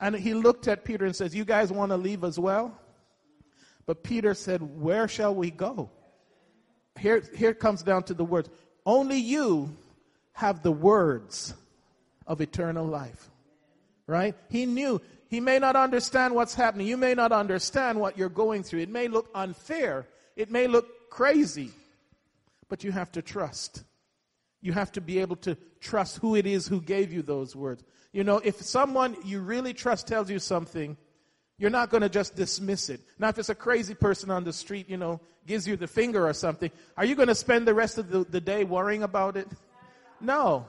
[0.00, 2.78] And he looked at Peter and says, you guys want to leave as well?
[3.86, 5.90] But Peter said, where shall we go?
[6.98, 8.48] Here, here comes down to the words.
[8.86, 9.76] Only you
[10.32, 11.54] have the words
[12.26, 13.30] of eternal life.
[14.06, 14.34] Right?
[14.48, 15.00] He knew.
[15.34, 16.86] He may not understand what's happening.
[16.86, 18.82] You may not understand what you're going through.
[18.82, 20.06] It may look unfair.
[20.36, 21.72] It may look crazy.
[22.68, 23.82] But you have to trust.
[24.60, 27.82] You have to be able to trust who it is who gave you those words.
[28.12, 30.96] You know, if someone you really trust tells you something,
[31.58, 33.00] you're not going to just dismiss it.
[33.18, 36.28] Now, if it's a crazy person on the street, you know, gives you the finger
[36.28, 39.36] or something, are you going to spend the rest of the, the day worrying about
[39.36, 39.48] it?
[40.20, 40.64] No.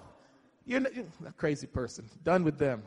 [0.65, 2.09] You're, not, you're a crazy person.
[2.23, 2.81] Done with them.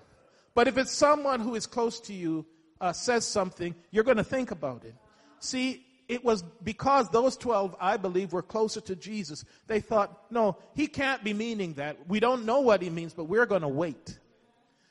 [0.59, 2.45] But if it's someone who is close to you,
[2.81, 4.97] uh, says something, you're going to think about it.
[5.39, 9.45] See, it was because those 12, I believe, were closer to Jesus.
[9.69, 12.09] They thought, no, he can't be meaning that.
[12.09, 14.19] We don't know what he means, but we're going to wait.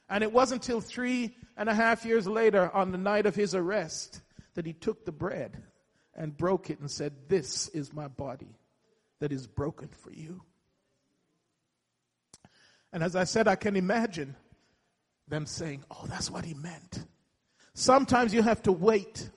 [0.10, 3.54] And it wasn't until three and a half years later, on the night of his
[3.54, 4.22] arrest,
[4.54, 5.62] that he took the bread
[6.16, 8.56] and broke it and said, This is my body
[9.20, 10.44] that is broken for you.
[12.94, 14.38] And as I said, I can imagine
[15.28, 17.06] them saying, Oh, that's what he meant.
[17.74, 19.30] Sometimes you have to wait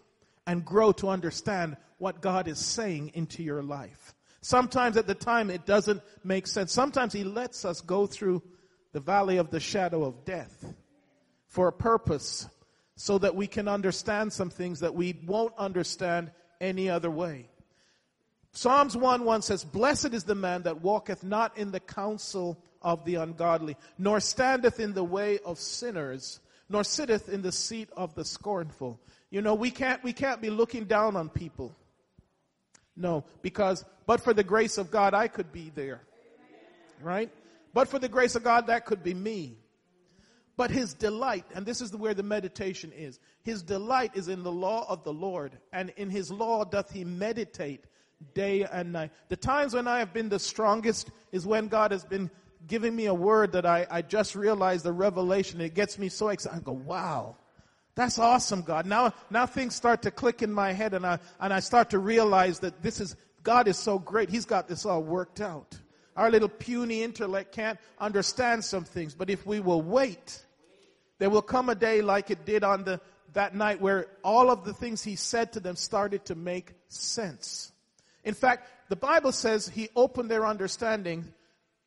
[0.46, 4.14] and grow to understand what God is saying into your life.
[4.40, 6.72] Sometimes at the time it doesn't make sense.
[6.72, 8.42] Sometimes he lets us go through
[8.92, 10.64] the valley of the shadow of death
[11.46, 12.48] for a purpose
[12.96, 17.49] so that we can understand some things that we won't understand any other way.
[18.52, 23.04] Psalms 1 1 says, Blessed is the man that walketh not in the counsel of
[23.04, 28.14] the ungodly, nor standeth in the way of sinners, nor sitteth in the seat of
[28.14, 29.00] the scornful.
[29.30, 31.74] You know, we can't, we can't be looking down on people.
[32.96, 36.00] No, because, but for the grace of God, I could be there.
[37.00, 37.30] Right?
[37.72, 39.56] But for the grace of God, that could be me.
[40.56, 44.52] But his delight, and this is where the meditation is, his delight is in the
[44.52, 47.84] law of the Lord, and in his law doth he meditate
[48.34, 49.10] day and night.
[49.28, 52.30] The times when I have been the strongest is when God has been
[52.66, 55.60] giving me a word that I, I just realized the revelation.
[55.60, 56.58] It gets me so excited.
[56.58, 57.36] I go, wow.
[57.94, 58.86] That's awesome, God.
[58.86, 61.98] Now, now things start to click in my head and I, and I start to
[61.98, 64.30] realize that this is, God is so great.
[64.30, 65.78] He's got this all worked out.
[66.16, 70.42] Our little puny intellect can't understand some things, but if we will wait,
[71.18, 73.00] there will come a day like it did on the,
[73.32, 77.72] that night where all of the things he said to them started to make sense.
[78.24, 81.32] In fact, the Bible says he opened their understanding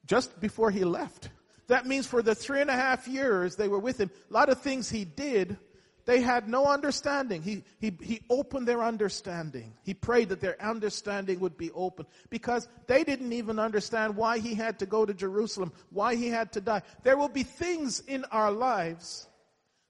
[0.06, 1.30] just before he left.
[1.68, 4.50] That means for the three and a half years they were with him, a lot
[4.50, 5.58] of things he did,
[6.06, 7.42] they had no understanding.
[7.42, 9.74] He, he, he opened their understanding.
[9.84, 14.54] He prayed that their understanding would be open because they didn't even understand why he
[14.54, 16.82] had to go to Jerusalem, why he had to die.
[17.04, 19.28] There will be things in our lives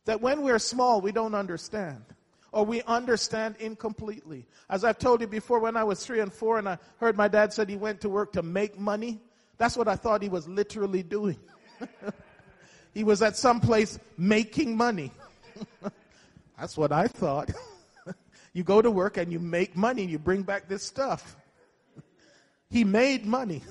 [0.05, 2.03] that when we're small, we don't understand.
[2.53, 4.45] Or we understand incompletely.
[4.69, 7.27] As I've told you before, when I was three and four and I heard my
[7.27, 9.19] dad said he went to work to make money,
[9.57, 11.37] that's what I thought he was literally doing.
[12.93, 15.11] he was at some place making money.
[16.59, 17.51] That's what I thought.
[18.53, 21.35] you go to work and you make money and you bring back this stuff.
[22.69, 23.63] he made money.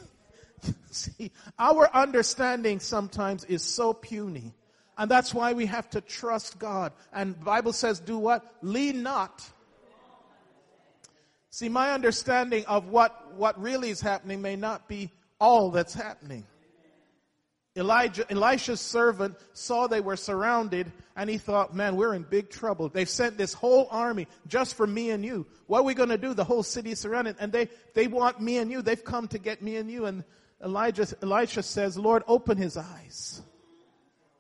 [0.91, 4.55] See, our understanding sometimes is so puny.
[4.99, 6.93] And that's why we have to trust God.
[7.13, 8.45] And Bible says, do what?
[8.63, 9.43] Lean not.
[11.51, 16.45] See, my understanding of what, what really is happening may not be all that's happening.
[17.75, 22.91] Elijah, Elisha's servant saw they were surrounded and he thought, man, we're in big trouble.
[22.91, 25.47] They've sent this whole army just for me and you.
[25.69, 26.35] What are we going to do?
[26.35, 28.83] The whole city is surrounded and they, they want me and you.
[28.83, 30.05] They've come to get me and you.
[30.05, 30.23] And
[30.63, 33.41] Elijah, Elisha says, Lord, open his eyes.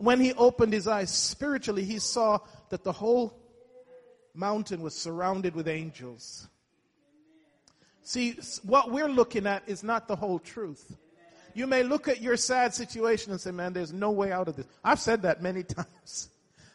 [0.02, 3.38] When he opened his eyes spiritually, he saw that the whole
[4.34, 6.48] mountain was surrounded with angels.
[8.02, 8.32] See,
[8.64, 10.96] what we're looking at is not the whole truth.
[11.54, 14.56] You may look at your sad situation and say, man, there's no way out of
[14.56, 14.66] this.
[14.82, 16.30] I've said that many times.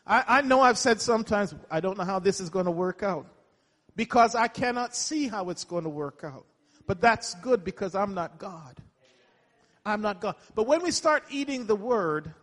[0.05, 3.03] I, I know I've said sometimes, I don't know how this is going to work
[3.03, 3.27] out.
[3.97, 6.45] Because I cannot see how it's going to work out.
[6.85, 8.81] But that's good because I'm not God.
[9.85, 10.35] I'm not God.
[10.55, 12.33] But when we start eating the word,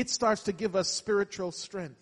[0.00, 2.00] it starts to give us spiritual strength.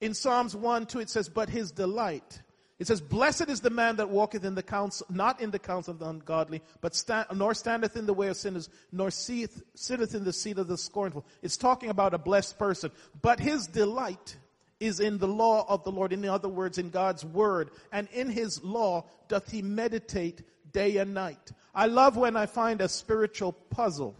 [0.00, 2.42] In Psalms 1, 2, it says, but his delight
[2.82, 5.92] it says, Blessed is the man that walketh in the counsel, not in the counsel
[5.92, 10.16] of the ungodly, but stand, nor standeth in the way of sinners, nor seeth, sitteth
[10.16, 11.24] in the seat of the scornful.
[11.42, 12.90] It's talking about a blessed person.
[13.22, 14.36] But his delight
[14.80, 16.12] is in the law of the Lord.
[16.12, 17.70] In other words, in God's word.
[17.92, 21.52] And in his law doth he meditate day and night.
[21.72, 24.16] I love when I find a spiritual puzzle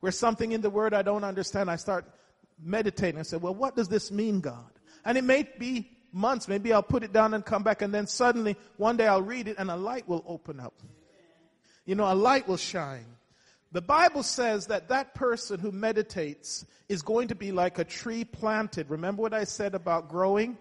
[0.00, 1.70] where something in the word I don't understand.
[1.70, 2.04] I start
[2.62, 3.20] meditating.
[3.20, 4.70] I say, well, what does this mean, God?
[5.04, 6.48] And it may be months.
[6.48, 9.48] Maybe I'll put it down and come back and then suddenly one day I'll read
[9.48, 10.74] it and a light will open up.
[11.84, 13.06] You know, a light will shine.
[13.72, 18.24] The Bible says that that person who meditates is going to be like a tree
[18.24, 18.90] planted.
[18.90, 20.58] Remember what I said about growing?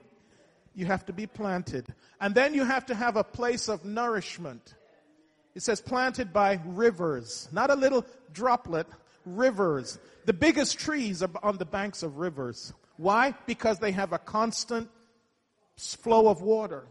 [0.76, 1.88] You have to be planted.
[2.22, 4.76] And then you have to have a place of nourishment.
[5.56, 8.86] It says planted by rivers, not a little droplet,
[9.26, 10.00] rivers.
[10.26, 12.74] The biggest trees are on the banks of rivers.
[12.98, 13.34] Why?
[13.46, 14.90] Because they have a constant
[15.78, 16.88] flow of water.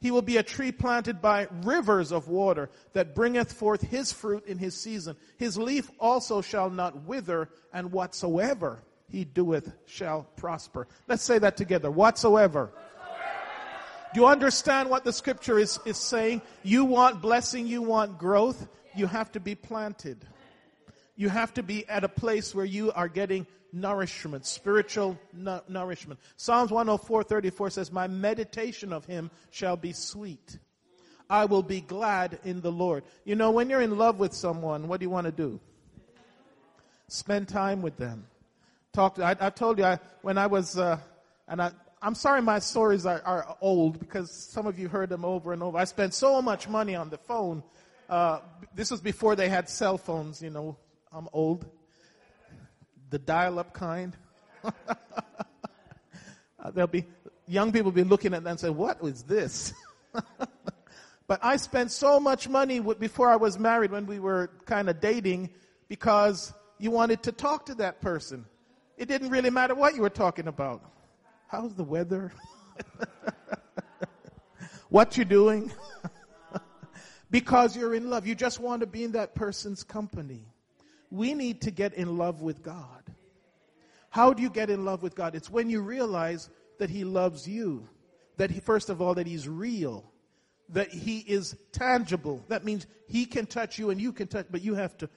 [0.00, 4.46] He will be a tree planted by rivers of water that bringeth forth his fruit
[4.46, 5.16] in his season.
[5.36, 10.88] His leaf also shall not wither, and whatsoever he doeth shall prosper.
[11.06, 11.90] Let's say that together.
[11.90, 12.70] Whatsoever.
[14.14, 16.42] Do you understand what the scripture is, is saying?
[16.62, 18.66] You want blessing, you want growth,
[18.96, 20.26] you have to be planted.
[21.20, 26.18] You have to be at a place where you are getting nourishment, spiritual no- nourishment.
[26.38, 30.58] Psalms 104:34 says, My meditation of him shall be sweet.
[31.28, 33.04] I will be glad in the Lord.
[33.26, 35.60] You know, when you're in love with someone, what do you want to do?
[37.08, 38.26] Spend time with them.
[38.94, 39.16] Talk.
[39.16, 40.96] To, I, I told you I, when I was, uh,
[41.46, 45.26] and I, I'm sorry my stories are, are, old because some of you heard them
[45.26, 45.76] over and over.
[45.76, 47.62] I spent so much money on the phone.
[48.08, 48.38] Uh,
[48.74, 50.78] this was before they had cell phones, you know.
[51.12, 51.66] I'm old
[53.10, 54.16] the dial-up kind.
[54.64, 54.70] uh,
[56.72, 57.06] there'll be
[57.46, 59.74] young people be looking at that and say, "What is this?"
[61.26, 65.00] but I spent so much money before I was married when we were kind of
[65.00, 65.50] dating
[65.88, 68.46] because you wanted to talk to that person.
[68.96, 70.82] It didn't really matter what you were talking about.
[71.48, 72.32] how's the weather?
[74.88, 75.72] what you doing?
[77.30, 78.26] because you're in love.
[78.26, 80.49] You just want to be in that person's company.
[81.10, 83.02] We need to get in love with God.
[84.10, 85.34] How do you get in love with God?
[85.34, 87.88] It's when you realize that He loves you.
[88.36, 90.04] That He, first of all, that He's real.
[90.70, 92.44] That He is tangible.
[92.48, 95.08] That means He can touch you and you can touch, but you have to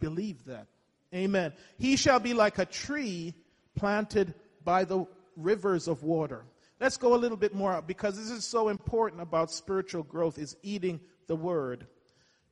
[0.00, 0.66] believe that.
[1.14, 1.52] Amen.
[1.78, 3.34] He shall be like a tree
[3.74, 6.44] planted by the rivers of water.
[6.80, 10.56] Let's go a little bit more because this is so important about spiritual growth is
[10.62, 11.86] eating the word.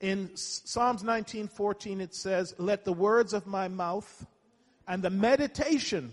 [0.01, 4.27] In Psalms 19:14 it says, "Let the words of my mouth
[4.87, 6.13] and the meditation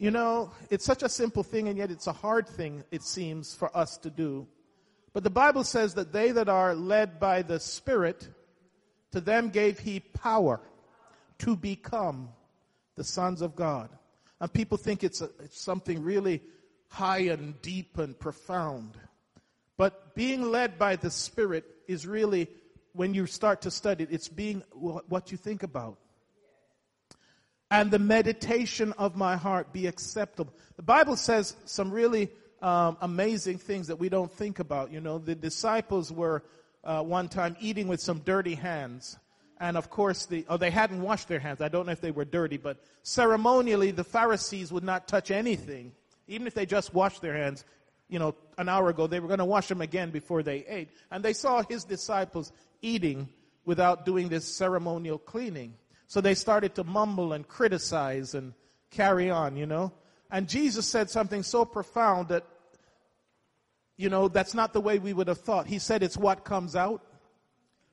[0.00, 3.54] you know, it's such a simple thing and yet it's a hard thing it seems
[3.54, 4.46] for us to do.
[5.12, 8.26] But the Bible says that they that are led by the Spirit
[9.12, 10.58] to them gave he power
[11.40, 12.30] to become
[12.96, 13.90] the sons of God.
[14.40, 16.40] And people think it's, a, it's something really
[16.88, 18.96] high and deep and profound.
[19.80, 22.48] But being led by the Spirit is really,
[22.92, 25.96] when you start to study it, it's being what you think about.
[27.70, 30.52] And the meditation of my heart be acceptable.
[30.76, 32.28] The Bible says some really
[32.60, 34.92] um, amazing things that we don't think about.
[34.92, 36.42] You know, the disciples were
[36.84, 39.18] uh, one time eating with some dirty hands.
[39.60, 41.62] And of course, the, oh, they hadn't washed their hands.
[41.62, 45.92] I don't know if they were dirty, but ceremonially, the Pharisees would not touch anything.
[46.28, 47.64] Even if they just washed their hands,
[48.10, 50.90] you know, an hour ago, they were going to wash them again before they ate.
[51.10, 53.28] And they saw his disciples eating
[53.64, 55.74] without doing this ceremonial cleaning.
[56.08, 58.52] So they started to mumble and criticize and
[58.90, 59.92] carry on, you know.
[60.30, 62.44] And Jesus said something so profound that,
[63.96, 65.66] you know, that's not the way we would have thought.
[65.68, 67.02] He said it's what comes out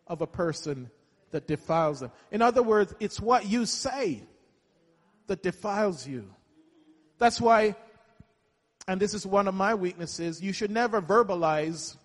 [0.08, 0.89] of a person
[1.32, 2.12] that defiles them.
[2.32, 4.23] In other words, it's what you say
[5.27, 6.34] that defiles you.
[7.19, 7.75] That's why,
[8.88, 11.97] and this is one of my weaknesses, you should never verbalize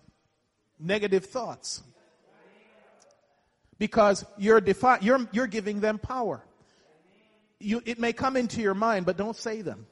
[0.79, 1.81] negative thoughts.
[3.79, 6.43] Because you're, defi- you're, you're giving them power.
[7.59, 9.87] You, it may come into your mind, but don't say them.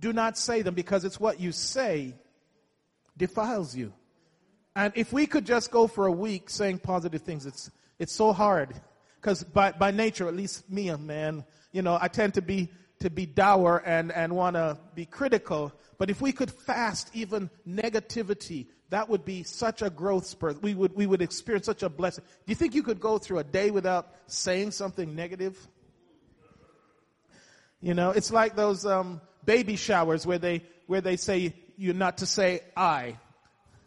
[0.00, 2.14] Do not say them because it's what you say
[3.16, 3.92] defiles you.
[4.74, 8.32] And if we could just go for a week saying positive things, it's, it's so
[8.32, 8.74] hard
[9.16, 12.70] because by, by nature, at least me, a man, you know, I tend to be
[13.00, 15.72] to be dour and, and want to be critical.
[15.98, 20.62] But if we could fast even negativity, that would be such a growth spurt.
[20.62, 22.24] We would, we would experience such a blessing.
[22.24, 25.56] Do you think you could go through a day without saying something negative?
[27.80, 32.18] You know, it's like those um, baby showers where they, where they say you're not
[32.18, 33.16] to say I.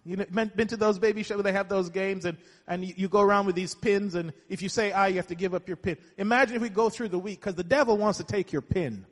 [0.06, 2.38] You know, been to those baby shows where they have those games and,
[2.68, 5.28] and you, you, go around with these pins and if you say I, you have
[5.28, 5.98] to give up your pin.
[6.18, 9.06] Imagine if we go through the week because the devil wants to take your pin.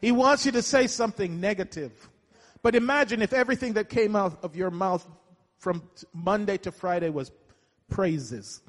[0.00, 1.92] He wants you to say something negative.
[2.62, 5.06] But imagine if everything that came out of your mouth
[5.58, 7.30] from Monday to Friday was
[7.88, 8.60] praises.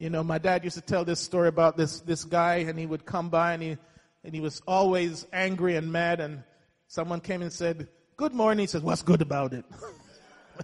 [0.00, 2.84] You know, my dad used to tell this story about this, this guy and he
[2.84, 3.76] would come by and he,
[4.24, 6.42] and he was always angry and mad and
[6.88, 8.62] someone came and said, Good morning.
[8.62, 9.66] He says, What's good about it?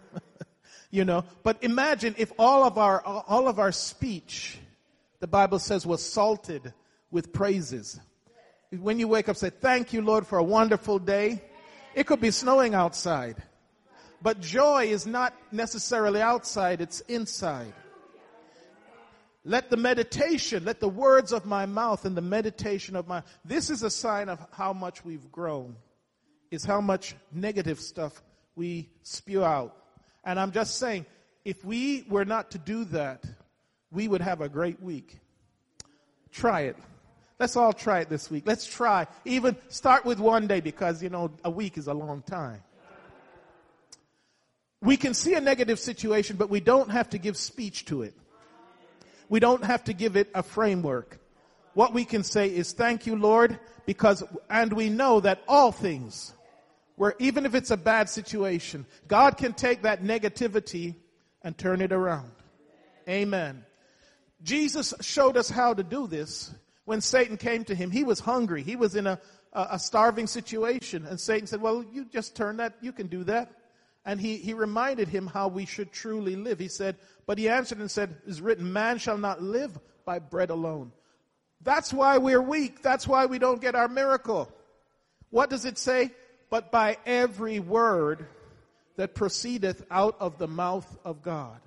[0.90, 4.56] you know, but imagine if all of our, all of our speech,
[5.20, 6.72] the Bible says, was salted
[7.10, 8.00] with praises.
[8.70, 11.42] When you wake up, say, Thank you, Lord, for a wonderful day.
[11.94, 13.36] It could be snowing outside.
[14.22, 17.74] But joy is not necessarily outside, it's inside.
[19.44, 23.68] Let the meditation, let the words of my mouth and the meditation of my, this
[23.68, 25.76] is a sign of how much we've grown
[26.52, 28.22] is how much negative stuff
[28.54, 29.74] we spew out.
[30.22, 31.06] And I'm just saying,
[31.44, 33.24] if we were not to do that,
[33.90, 35.18] we would have a great week.
[36.30, 36.76] Try it.
[37.40, 38.44] Let's all try it this week.
[38.46, 39.06] Let's try.
[39.24, 42.62] Even start with one day because, you know, a week is a long time.
[44.80, 48.14] We can see a negative situation, but we don't have to give speech to it.
[49.28, 51.18] We don't have to give it a framework.
[51.74, 56.34] What we can say is, thank you, Lord, because, and we know that all things
[56.96, 60.94] where even if it's a bad situation, God can take that negativity
[61.42, 62.30] and turn it around.
[63.08, 63.64] Amen.
[64.42, 66.54] Jesus showed us how to do this.
[66.84, 68.62] When Satan came to him, he was hungry.
[68.62, 69.18] He was in a,
[69.52, 71.06] a starving situation.
[71.06, 73.52] And Satan said, well, you just turn that, you can do that.
[74.04, 76.58] And he, he reminded him how we should truly live.
[76.58, 80.50] He said, but he answered and said, is written, man shall not live by bread
[80.50, 80.90] alone.
[81.60, 82.82] That's why we're weak.
[82.82, 84.52] That's why we don't get our miracle.
[85.30, 86.10] What does it say?
[86.52, 88.26] But by every word
[88.96, 91.58] that proceedeth out of the mouth of God.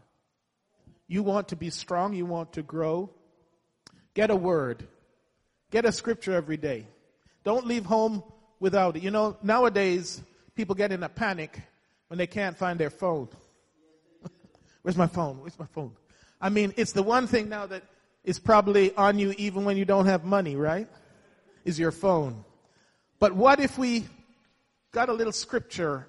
[1.07, 3.09] You want to be strong, you want to grow,
[4.13, 4.87] get a word.
[5.71, 6.85] Get a scripture every day.
[7.43, 8.21] Don't leave home
[8.59, 9.01] without it.
[9.01, 10.21] You know, nowadays,
[10.53, 11.59] people get in a panic
[12.09, 13.27] when they can't find their phone.
[14.83, 15.39] Where's my phone?
[15.39, 15.93] Where's my phone?
[16.39, 17.81] I mean, it's the one thing now that
[18.23, 20.87] is probably on you even when you don't have money, right?
[21.63, 22.45] Is your phone.
[23.17, 24.05] But what if we
[24.95, 26.07] got a little scripture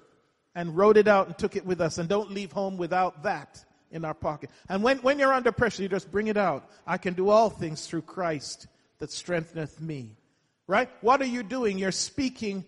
[0.55, 3.63] and wrote it out and took it with us and don't leave home without that
[3.91, 4.49] in our pocket?
[4.69, 6.69] And when, when you're under pressure, you just bring it out.
[6.87, 8.67] I can do all things through Christ
[8.99, 10.15] that strengtheneth me.
[10.65, 10.89] Right?
[11.01, 11.77] What are you doing?
[11.77, 12.65] You're speaking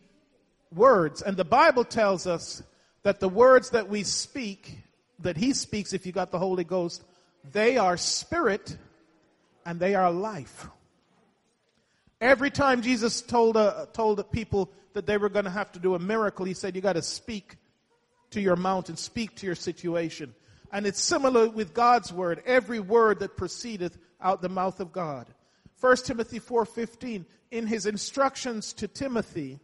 [0.74, 1.22] words.
[1.22, 2.62] And the Bible tells us
[3.04, 4.78] that the words that we speak,
[5.20, 7.04] that He speaks if you got the Holy Ghost,
[7.52, 8.78] they are spirit
[9.66, 10.68] and they are life.
[12.22, 15.80] Every time Jesus told, uh, told the people that they were going to have to
[15.80, 17.58] do a miracle, he said, You got to speak
[18.32, 20.34] to your mountain, speak to your situation.
[20.72, 22.44] And it's similar with God's word.
[22.46, 25.28] Every word that proceedeth out the mouth of God.
[25.80, 29.60] 1 Timothy 4:15 in his instructions to Timothy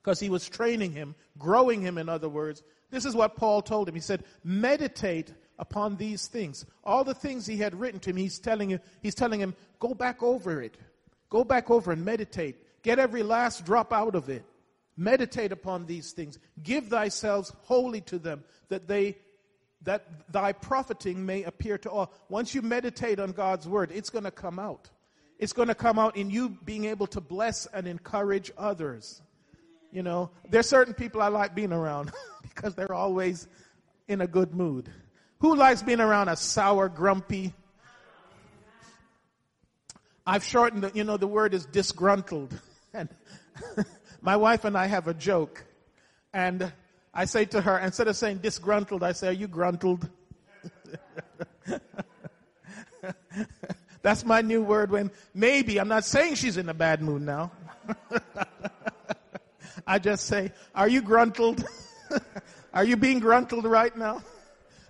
[0.00, 2.62] because he was training him, growing him in other words.
[2.90, 3.94] This is what Paul told him.
[3.94, 8.38] He said, "Meditate upon these things." All the things he had written to him, he's
[8.38, 10.76] telling him, he's telling him, "Go back over it.
[11.32, 12.56] Go back over and meditate.
[12.82, 14.44] Get every last drop out of it.
[14.98, 16.38] Meditate upon these things.
[16.62, 19.16] Give thyself wholly to them that they
[19.84, 22.12] that thy profiting may appear to all.
[22.28, 24.90] Once you meditate on God's word, it's going to come out.
[25.38, 29.22] It's going to come out in you being able to bless and encourage others.
[29.90, 32.12] You know, there's certain people I like being around
[32.42, 33.48] because they're always
[34.06, 34.90] in a good mood.
[35.38, 37.54] Who likes being around a sour, grumpy?
[40.26, 42.58] I've shortened the, you know, the word is disgruntled.
[42.94, 43.08] And
[44.20, 45.64] my wife and I have a joke.
[46.34, 46.70] And
[47.14, 50.10] I say to her, instead of saying disgruntled, I say, Are you gruntled?
[54.02, 57.50] That's my new word when maybe, I'm not saying she's in a bad mood now.
[59.86, 61.64] I just say, Are you gruntled?
[62.74, 64.22] Are you being gruntled right now?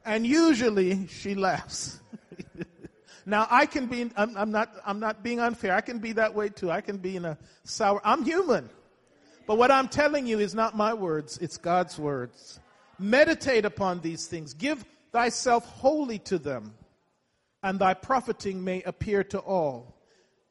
[0.05, 2.01] And usually she laughs.
[3.25, 5.75] Now I can be, I'm, I'm, not, I'm not being unfair.
[5.75, 6.71] I can be that way too.
[6.71, 8.69] I can be in a sour, I'm human.
[9.47, 12.61] But what I'm telling you is not my words, it's God's words.
[12.99, 14.55] Meditate upon these things.
[14.55, 16.75] Give thyself wholly to them,
[17.63, 19.95] and thy profiting may appear to all.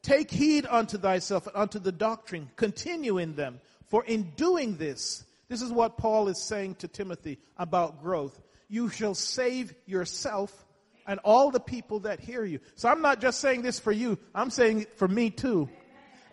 [0.01, 2.49] Take heed unto thyself and unto the doctrine.
[2.55, 3.59] Continue in them.
[3.87, 8.39] For in doing this, this is what Paul is saying to Timothy about growth.
[8.67, 10.65] You shall save yourself
[11.07, 12.59] and all the people that hear you.
[12.75, 15.69] So I'm not just saying this for you, I'm saying it for me too.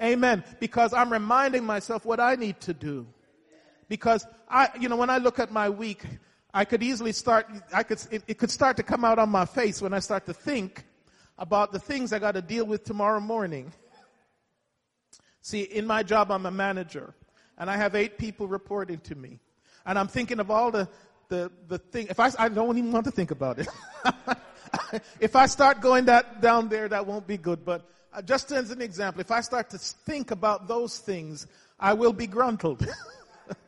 [0.00, 0.44] Amen.
[0.60, 3.06] Because I'm reminding myself what I need to do.
[3.88, 6.04] Because I, you know, when I look at my week,
[6.52, 9.44] I could easily start, I could, it, it could start to come out on my
[9.44, 10.84] face when I start to think
[11.38, 13.72] about the things I got to deal with tomorrow morning.
[15.40, 17.14] See, in my job, I'm a manager,
[17.56, 19.40] and I have eight people reporting to me.
[19.86, 20.88] And I'm thinking of all the,
[21.28, 23.68] the, the thing, if I, I don't even want to think about it.
[25.20, 28.70] if I start going that, down there, that won't be good, but uh, just as
[28.70, 31.46] an example, if I start to think about those things,
[31.78, 32.86] I will be gruntled.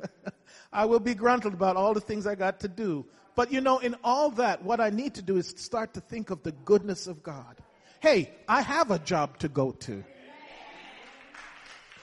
[0.72, 3.05] I will be gruntled about all the things I got to do.
[3.34, 6.30] But you know, in all that, what I need to do is start to think
[6.30, 7.57] of the goodness of God.
[8.01, 10.03] Hey, I have a job to go to.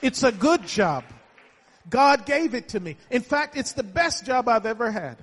[0.00, 1.04] It's a good job.
[1.90, 2.96] God gave it to me.
[3.10, 5.18] In fact, it's the best job I've ever had.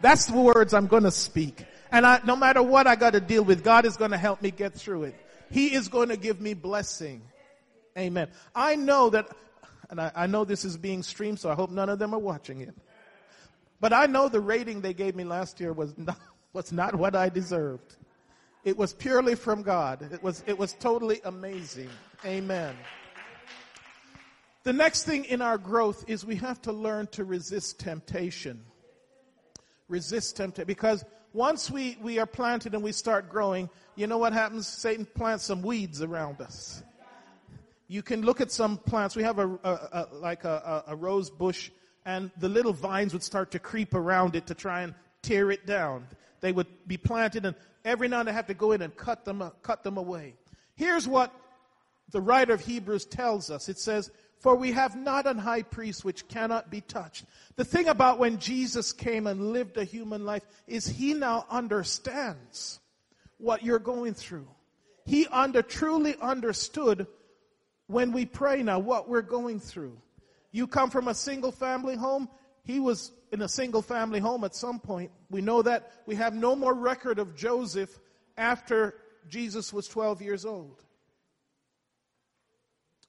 [0.00, 1.64] That's the words I'm going to speak.
[1.90, 4.42] And I, no matter what I got to deal with, God is going to help
[4.42, 5.14] me get through it.
[5.50, 7.22] He is going to give me blessing.
[7.96, 8.28] Amen.
[8.54, 9.28] I know that,
[9.90, 12.18] and I, I, know this is being streamed, so I hope none of them are
[12.18, 12.74] watching it.
[13.80, 16.18] But I know the rating they gave me last year was not,
[16.52, 17.96] was not what I deserved.
[18.64, 20.12] It was purely from God.
[20.12, 21.88] It was, it was totally amazing.
[22.24, 22.76] Amen.
[24.64, 28.62] The next thing in our growth is we have to learn to resist temptation.
[29.88, 30.66] Resist temptation.
[30.66, 34.66] Because once we, we are planted and we start growing, you know what happens?
[34.66, 36.82] Satan plants some weeds around us.
[37.88, 39.16] You can look at some plants.
[39.16, 39.58] We have a, a,
[39.92, 41.70] a like a, a rose bush,
[42.04, 45.66] and the little vines would start to creep around it to try and tear it
[45.66, 46.06] down.
[46.40, 49.24] They would be planted, and every now and then have to go in and cut
[49.24, 50.34] them, cut them away.
[50.76, 51.32] Here's what
[52.10, 53.68] the writer of Hebrews tells us.
[53.68, 57.24] It says, for we have not an high priest which cannot be touched.
[57.56, 62.78] The thing about when Jesus came and lived a human life is he now understands
[63.38, 64.48] what you're going through.
[65.04, 67.06] He under, truly understood
[67.86, 69.96] when we pray now what we're going through.
[70.52, 72.28] You come from a single family home.
[72.62, 75.10] He was in a single family home at some point.
[75.30, 75.90] We know that.
[76.06, 77.98] We have no more record of Joseph
[78.36, 78.94] after
[79.28, 80.82] Jesus was 12 years old.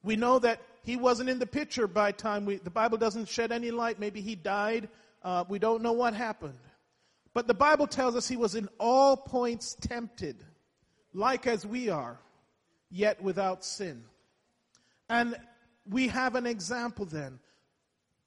[0.04, 3.52] We know that he wasn't in the picture by time we, the Bible doesn't shed
[3.52, 4.00] any light.
[4.00, 4.90] Maybe he died.
[5.24, 6.60] Uh, we don't know what happened.
[7.34, 10.44] But the Bible tells us he was in all points tempted,
[11.14, 12.20] like as we are,
[12.90, 14.04] yet without sin.
[15.10, 15.36] And
[15.90, 17.40] we have an example then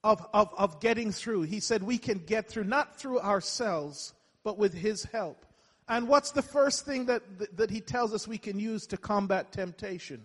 [0.05, 1.43] of, of, of getting through.
[1.43, 5.47] He said we can get through, not through ourselves, but with his help.
[5.89, 7.23] And what's the first thing that,
[7.57, 10.25] that he tells us we can use to combat temptation?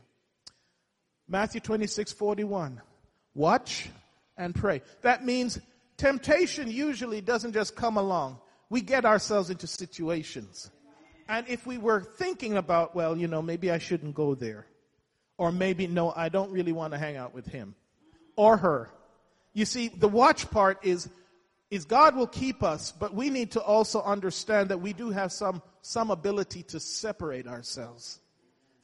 [1.27, 2.81] Matthew 26, 41.
[3.33, 3.89] Watch
[4.37, 4.81] and pray.
[5.01, 5.59] That means
[5.97, 8.39] temptation usually doesn't just come along.
[8.69, 10.69] We get ourselves into situations.
[11.29, 14.65] And if we were thinking about, well, you know, maybe I shouldn't go there.
[15.37, 17.75] Or maybe, no, I don't really want to hang out with him
[18.35, 18.89] or her.
[19.53, 21.09] You see, the watch part is
[21.69, 25.31] is God will keep us, but we need to also understand that we do have
[25.31, 28.19] some, some ability to separate ourselves.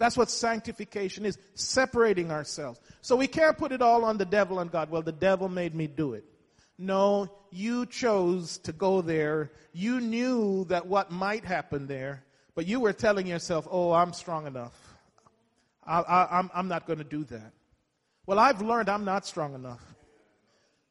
[0.04, 2.82] That's what sanctification is, separating ourselves.
[3.00, 4.90] So we can't put it all on the devil and God.
[4.90, 6.26] Well, the devil made me do it.
[6.78, 9.54] No, you chose to go there.
[9.72, 14.46] You knew that what might happen there, but you were telling yourself, oh, I'm strong
[14.46, 14.78] enough.
[15.88, 17.54] I, I'm not going to do that.
[18.26, 19.96] Well, I've learned I'm not strong enough.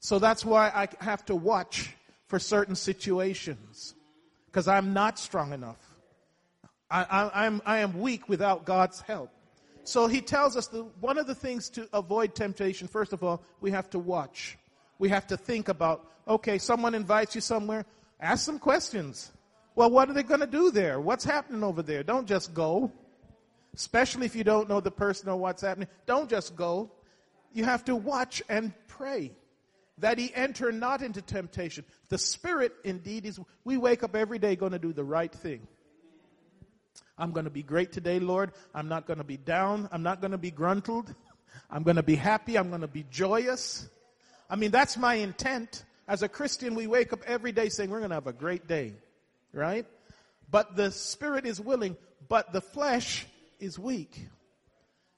[0.00, 1.94] So that's why I have to watch
[2.28, 3.94] for certain situations
[4.46, 5.91] because I'm not strong enough.
[6.92, 9.30] I, I, I'm, I am weak without God's help.
[9.84, 13.42] So he tells us that one of the things to avoid temptation, first of all,
[13.60, 14.58] we have to watch.
[14.98, 17.86] We have to think about, okay, someone invites you somewhere,
[18.20, 19.32] ask some questions.
[19.74, 21.00] Well, what are they going to do there?
[21.00, 22.02] What's happening over there?
[22.02, 22.92] Don't just go.
[23.74, 25.88] Especially if you don't know the person or what's happening.
[26.04, 26.92] Don't just go.
[27.54, 29.32] You have to watch and pray
[29.98, 31.84] that he enter not into temptation.
[32.10, 35.66] The spirit indeed is, we wake up every day going to do the right thing.
[37.18, 38.52] I'm going to be great today, Lord.
[38.74, 39.88] I'm not going to be down.
[39.92, 41.14] I'm not going to be gruntled.
[41.70, 42.58] I'm going to be happy.
[42.58, 43.88] I'm going to be joyous.
[44.48, 45.84] I mean, that's my intent.
[46.08, 48.66] As a Christian, we wake up every day saying we're going to have a great
[48.66, 48.94] day,
[49.52, 49.86] right?
[50.50, 51.96] But the spirit is willing,
[52.28, 53.26] but the flesh
[53.60, 54.28] is weak.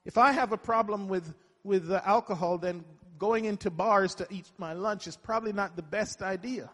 [0.05, 2.85] If I have a problem with, with the alcohol, then
[3.18, 6.70] going into bars to eat my lunch is probably not the best idea.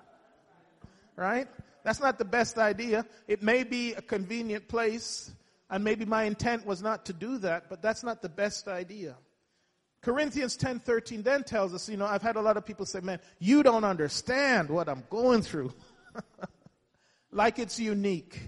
[1.17, 1.49] Right?
[1.85, 3.07] That's not the best idea.
[3.27, 5.31] It may be a convenient place,
[5.69, 9.17] and maybe my intent was not to do that, but that's not the best idea.
[10.03, 13.21] Corinthians 10:13 then tells us, you know, I've had a lot of people say, "Man,
[13.39, 15.73] you don't understand what I'm going through."
[17.31, 18.41] like it's unique.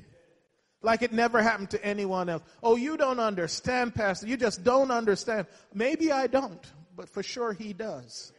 [0.80, 2.42] Like it never happened to anyone else.
[2.62, 4.26] Oh, you don't understand, pastor.
[4.26, 5.46] You just don't understand.
[5.72, 6.66] Maybe I don't
[6.96, 8.32] but for sure he does.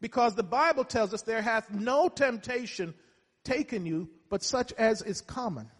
[0.00, 2.94] Because the Bible tells us there hath no temptation
[3.44, 5.70] taken you, but such as is common.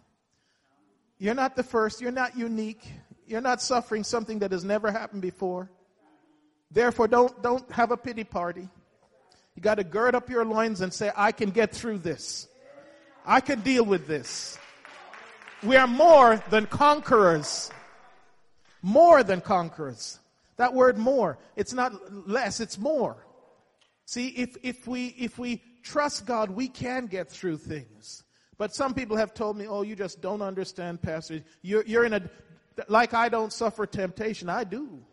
[1.17, 2.85] You're not the first, you're not unique,
[3.27, 5.71] you're not suffering something that has never happened before.
[6.71, 8.67] Therefore, don't, don't have a pity party.
[9.55, 12.47] You got to gird up your loins and say, I can get through this.
[13.25, 14.57] I can deal with this.
[15.61, 17.71] We are more than conquerors.
[18.81, 20.19] More than conquerors.
[20.57, 21.93] That word more, it's not
[22.27, 23.25] less, it's more.
[24.05, 28.23] See, if, if we, if we trust God, we can get through things.
[28.57, 31.41] But some people have told me, oh, you just don't understand, Pastor.
[31.61, 32.21] You're, you're in a,
[32.87, 34.49] like I don't suffer temptation.
[34.49, 35.03] I do.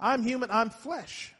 [0.00, 1.34] I'm human, I'm flesh.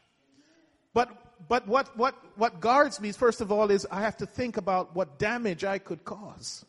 [0.93, 1.09] But,
[1.49, 4.95] but what, what, what guards me, first of all, is I have to think about
[4.95, 6.63] what damage I could cause.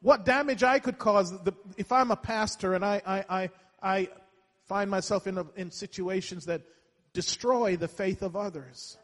[0.00, 3.50] What damage I could cause the, if I'm a pastor and I, I, I,
[3.82, 4.08] I
[4.66, 6.62] find myself in, a, in situations that
[7.12, 8.96] destroy the faith of others.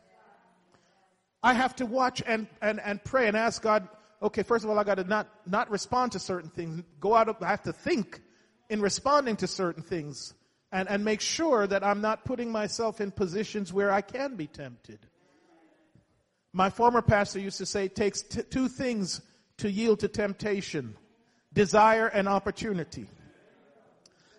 [1.43, 3.89] I have to watch and, and, and pray and ask God,
[4.23, 6.83] okay, first of all, I got to not, not respond to certain things.
[7.01, 8.21] Go out, of, I have to think
[8.69, 10.35] in responding to certain things
[10.73, 14.47] and, and make sure that I'm not putting myself in positions where I can be
[14.47, 14.99] tempted.
[16.53, 19.21] My former pastor used to say it takes t- two things
[19.59, 20.97] to yield to temptation
[21.53, 23.07] desire and opportunity.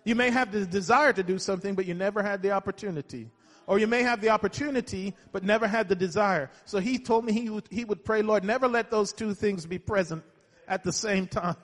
[0.04, 3.30] You may have the desire to do something, but you never had the opportunity.
[3.66, 6.50] Or you may have the opportunity, but never had the desire.
[6.64, 9.66] So he told me he would, he would pray, Lord, never let those two things
[9.66, 10.24] be present
[10.66, 11.56] at the same time.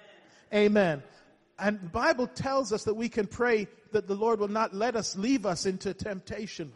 [0.54, 1.02] Amen.
[1.58, 4.96] And the Bible tells us that we can pray that the Lord will not let
[4.96, 6.72] us leave us into temptation.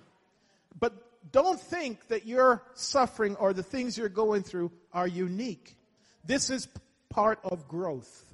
[0.79, 0.93] But
[1.33, 5.77] don't think that your suffering or the things you're going through are unique.
[6.25, 6.69] This is
[7.09, 8.25] part of growth.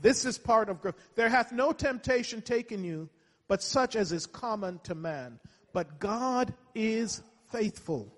[0.00, 0.96] This is part of growth.
[1.14, 3.08] There hath no temptation taken you,
[3.48, 5.38] but such as is common to man.
[5.78, 7.22] But God is
[7.52, 8.12] faithful,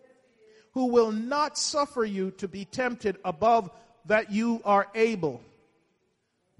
[0.73, 3.71] who will not suffer you to be tempted above
[4.07, 5.43] that you are able,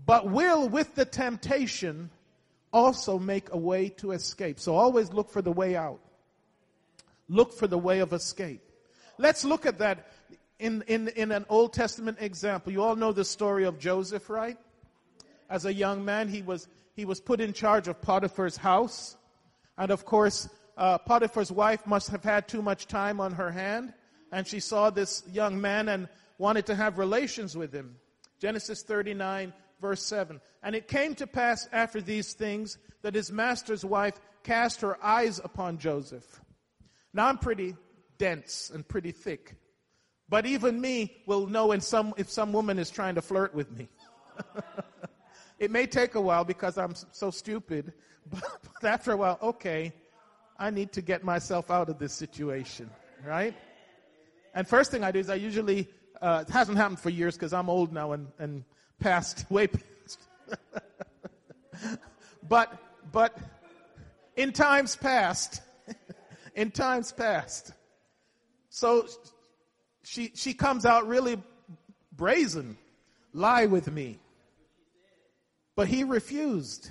[0.05, 2.11] but will with the temptation
[2.71, 4.61] also make a way to escape.
[4.61, 6.01] So always look for the way out.
[7.31, 8.61] Look for the way of escape.
[9.17, 10.07] Let's look at that
[10.59, 12.75] in, in, in an Old Testament example.
[12.75, 14.59] You all know the story of Joseph, right?
[15.49, 19.17] As a young man, he was, he was put in charge of Potiphar's house.
[19.79, 20.47] And of course,
[20.81, 23.93] uh, Potiphar's wife must have had too much time on her hand.
[24.33, 26.09] And she saw this young man and
[26.39, 27.97] wanted to have relations with him.
[28.41, 30.41] Genesis 39, verse 7.
[30.63, 35.39] And it came to pass after these things that his master's wife cast her eyes
[35.45, 36.41] upon Joseph.
[37.13, 37.77] Now I'm pretty
[38.17, 39.57] dense and pretty thick.
[40.31, 43.89] But even me will know some, if some woman is trying to flirt with me.
[45.59, 47.93] it may take a while because I'm so stupid,
[48.31, 48.43] but,
[48.81, 49.93] but after a while, okay,
[50.61, 52.91] I need to get myself out of this situation,
[53.27, 53.55] right?
[54.55, 55.89] And first thing I do is I usually,
[56.21, 58.65] uh, it hasn't happened for years because I'm old now and, and
[58.99, 60.29] past, way past.
[62.47, 62.79] but,
[63.11, 63.39] but
[64.37, 65.63] in times past,
[66.55, 67.73] in times past,
[68.69, 69.07] so
[70.03, 71.43] she, she comes out really
[72.13, 72.77] brazen,
[73.33, 74.19] lie with me.
[75.75, 76.91] But he refused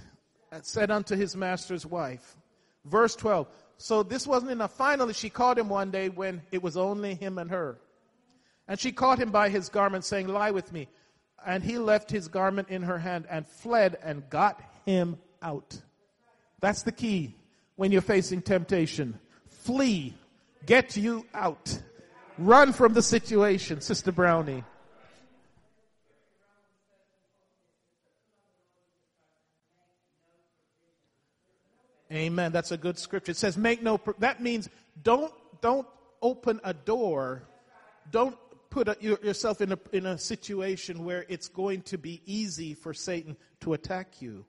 [0.52, 2.36] and said unto his master's wife.
[2.86, 3.48] Verse 12.
[3.78, 4.74] So this wasn't enough.
[4.74, 7.78] Finally, she caught him one day when it was only him and her.
[8.68, 10.88] And she caught him by his garment, saying, Lie with me.
[11.46, 15.80] And he left his garment in her hand and fled and got him out.
[16.60, 17.36] That's the key
[17.78, 19.18] when you're facing temptation.
[19.48, 20.14] Flee.
[20.66, 21.80] Get you out.
[22.38, 24.64] Run from the situation, Sister Brownie.
[32.12, 32.52] Amen.
[32.52, 33.32] That's a good scripture.
[33.32, 34.70] It says, make no, that means
[35.04, 35.32] don't,
[35.62, 35.88] don't
[36.22, 37.44] open a door.
[38.12, 38.36] Don't
[38.70, 42.94] put a, yourself in a, in a situation where it's going to be easy for
[42.94, 44.46] Satan to attack you.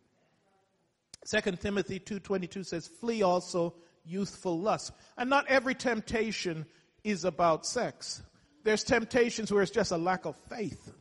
[1.24, 3.74] Second Timothy 2.22 says, flee also
[4.06, 4.92] youthful lust.
[5.18, 6.66] And not every temptation
[7.04, 8.22] is about sex.
[8.64, 10.92] There's temptations where it's just a lack of faith,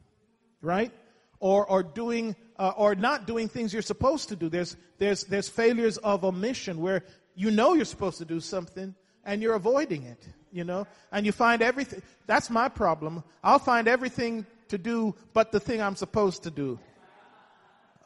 [0.62, 0.92] right?
[1.40, 4.50] Or, or doing, uh, or not doing things you're supposed to do.
[4.50, 7.04] There's, there's, there's failures of omission where
[7.34, 8.94] you know you're supposed to do something
[9.24, 10.86] and you're avoiding it, you know?
[11.12, 13.24] And you find everything, that's my problem.
[13.44, 16.78] I'll find everything to do but the thing I'm supposed to do.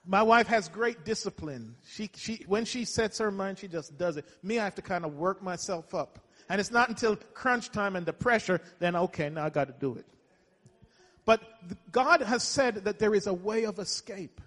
[0.05, 1.75] My wife has great discipline.
[1.87, 4.25] She, she, when she sets her mind, she just does it.
[4.43, 6.19] Me, I have to kind of work myself up.
[6.49, 9.75] And it's not until crunch time and the pressure, then okay, now I got to
[9.79, 10.05] do it.
[11.25, 11.41] But
[11.91, 14.41] God has said that there is a way of escape.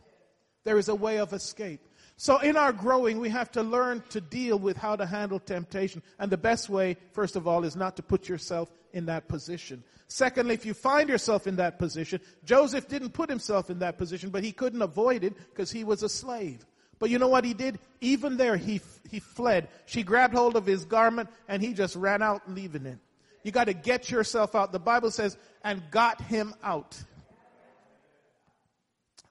[0.64, 1.81] There is a way of escape.
[2.18, 6.03] So in our growing, we have to learn to deal with how to handle temptation.
[6.18, 9.85] And the best way, first of all, is not to put yourself in that position.
[10.09, 14.31] Secondly, if you find yourself in that position, Joseph didn't put himself in that position,
[14.31, 16.64] but he couldn't avoid it because he was a slave.
[16.99, 17.79] But you know what he did?
[18.01, 19.68] Even there, he, he fled.
[19.85, 22.99] She grabbed hold of his garment and he just ran out leaving it.
[23.47, 24.72] You got to get yourself out.
[24.72, 27.01] The Bible says, and got him out.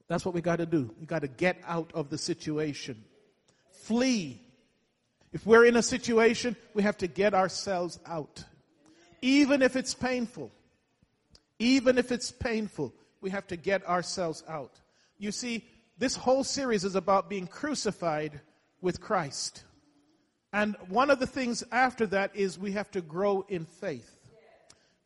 [0.08, 0.90] That's what we got to do.
[1.02, 3.04] We got to get out of the situation.
[3.72, 4.40] Flee.
[5.34, 8.42] If we're in a situation, we have to get ourselves out.
[9.22, 10.50] Even if it's painful.
[11.60, 14.80] Even if it's painful, we have to get ourselves out.
[15.18, 15.66] You see,
[15.98, 18.40] this whole series is about being crucified
[18.80, 19.66] with Christ.
[20.56, 24.10] And one of the things after that is we have to grow in faith.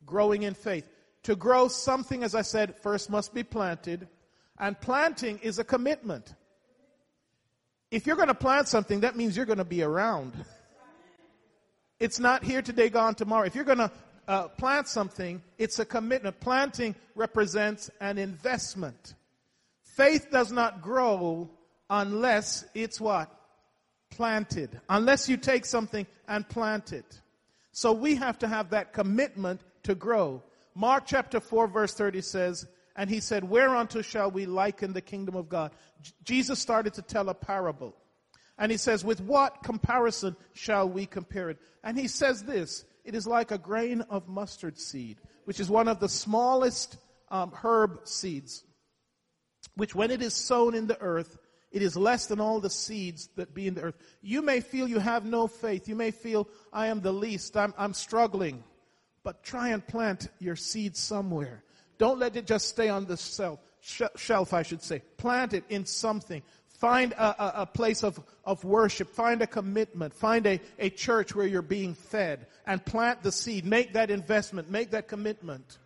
[0.05, 0.87] Growing in faith.
[1.23, 4.07] To grow something, as I said, first must be planted.
[4.59, 6.35] And planting is a commitment.
[7.89, 10.33] If you're going to plant something, that means you're going to be around.
[11.99, 13.47] It's not here today, gone tomorrow.
[13.47, 13.91] If you're going to
[14.27, 16.39] uh, plant something, it's a commitment.
[16.39, 19.15] Planting represents an investment.
[19.81, 21.49] Faith does not grow
[21.89, 23.35] unless it's what?
[24.11, 24.79] Planted.
[24.89, 27.21] Unless you take something and plant it.
[27.71, 30.43] So we have to have that commitment to grow.
[30.75, 35.35] Mark chapter 4 verse 30 says, and he said, whereunto shall we liken the kingdom
[35.35, 35.71] of God?
[36.01, 37.95] J- Jesus started to tell a parable.
[38.57, 41.59] And he says, with what comparison shall we compare it?
[41.83, 45.87] And he says this, it is like a grain of mustard seed, which is one
[45.87, 46.97] of the smallest
[47.29, 48.63] um, herb seeds
[49.75, 51.37] which when it is sown in the earth,
[51.71, 53.97] it is less than all the seeds that be in the earth.
[54.21, 55.87] You may feel you have no faith.
[55.87, 57.55] You may feel, I am the least.
[57.55, 58.63] I'm, I'm struggling.
[59.23, 61.63] But try and plant your seed somewhere.
[61.99, 63.59] Don't let it just stay on the shelf,
[64.15, 65.01] shelf I should say.
[65.17, 66.41] Plant it in something.
[66.79, 69.09] Find a, a, a, place of, of worship.
[69.09, 70.13] Find a commitment.
[70.13, 73.65] Find a, a church where you're being fed and plant the seed.
[73.65, 74.71] Make that investment.
[74.71, 75.77] Make that commitment.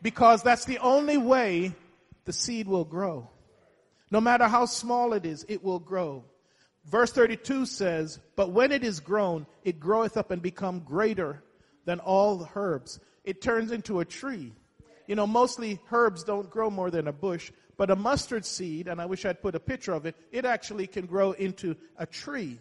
[0.00, 1.74] Because that's the only way
[2.26, 3.28] the seed will grow.
[4.14, 6.22] No matter how small it is, it will grow.
[6.84, 11.42] Verse 32 says, But when it is grown, it groweth up and become greater
[11.84, 13.00] than all herbs.
[13.24, 14.52] It turns into a tree.
[15.08, 19.00] You know, mostly herbs don't grow more than a bush, but a mustard seed, and
[19.00, 22.60] I wish I'd put a picture of it, it actually can grow into a tree.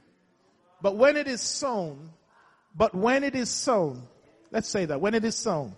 [0.82, 2.10] But when it is sown,
[2.76, 4.08] but when it is sown,
[4.50, 5.76] let's say that, when it is sown.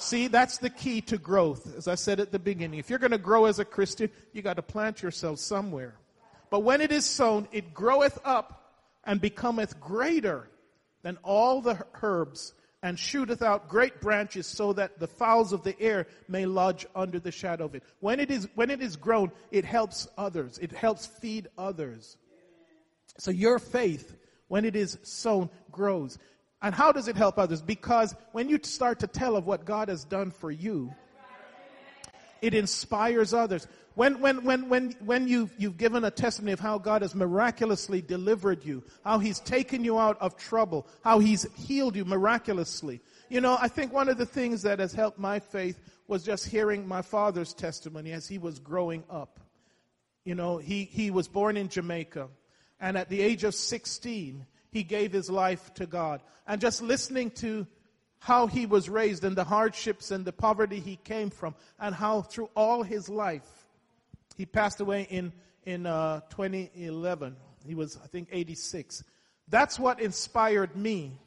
[0.00, 2.78] See, that's the key to growth, as I said at the beginning.
[2.78, 5.94] If you're going to grow as a Christian, you got to plant yourself somewhere.
[6.48, 8.74] But when it is sown, it groweth up
[9.04, 10.48] and becometh greater
[11.02, 15.78] than all the herbs and shooteth out great branches so that the fowls of the
[15.78, 17.82] air may lodge under the shadow of it.
[18.00, 20.58] When it is, when it is grown, it helps others.
[20.58, 22.16] It helps feed others.
[23.18, 24.16] So your faith,
[24.48, 26.18] when it is sown, grows.
[26.62, 27.62] And how does it help others?
[27.62, 30.94] Because when you start to tell of what God has done for you,
[32.42, 33.66] it inspires others.
[33.94, 38.00] When, when, when, when, when you've, you've given a testimony of how God has miraculously
[38.00, 43.00] delivered you, how He's taken you out of trouble, how He's healed you miraculously.
[43.28, 46.46] You know, I think one of the things that has helped my faith was just
[46.46, 49.38] hearing my father's testimony as he was growing up.
[50.24, 52.28] You know, he, he was born in Jamaica,
[52.80, 56.22] and at the age of 16, he gave his life to God.
[56.46, 57.66] And just listening to
[58.20, 62.22] how he was raised and the hardships and the poverty he came from, and how
[62.22, 63.66] through all his life,
[64.36, 65.32] he passed away in,
[65.64, 67.36] in uh, 2011.
[67.66, 69.02] He was, I think, 86.
[69.48, 71.18] That's what inspired me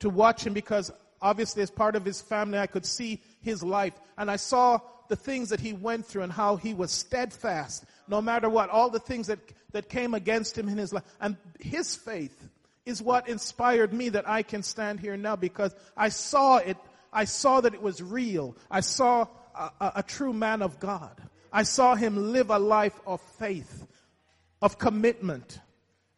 [0.00, 0.90] to watch him because
[1.20, 3.94] obviously, as part of his family, I could see his life.
[4.16, 8.22] And I saw the things that he went through and how he was steadfast no
[8.22, 9.38] matter what, all the things that,
[9.72, 11.04] that came against him in his life.
[11.20, 12.48] And his faith
[12.86, 16.78] is what inspired me that I can stand here now because I saw it.
[17.12, 18.56] I saw that it was real.
[18.70, 21.20] I saw a, a, a true man of God.
[21.52, 23.86] I saw him live a life of faith,
[24.62, 25.60] of commitment,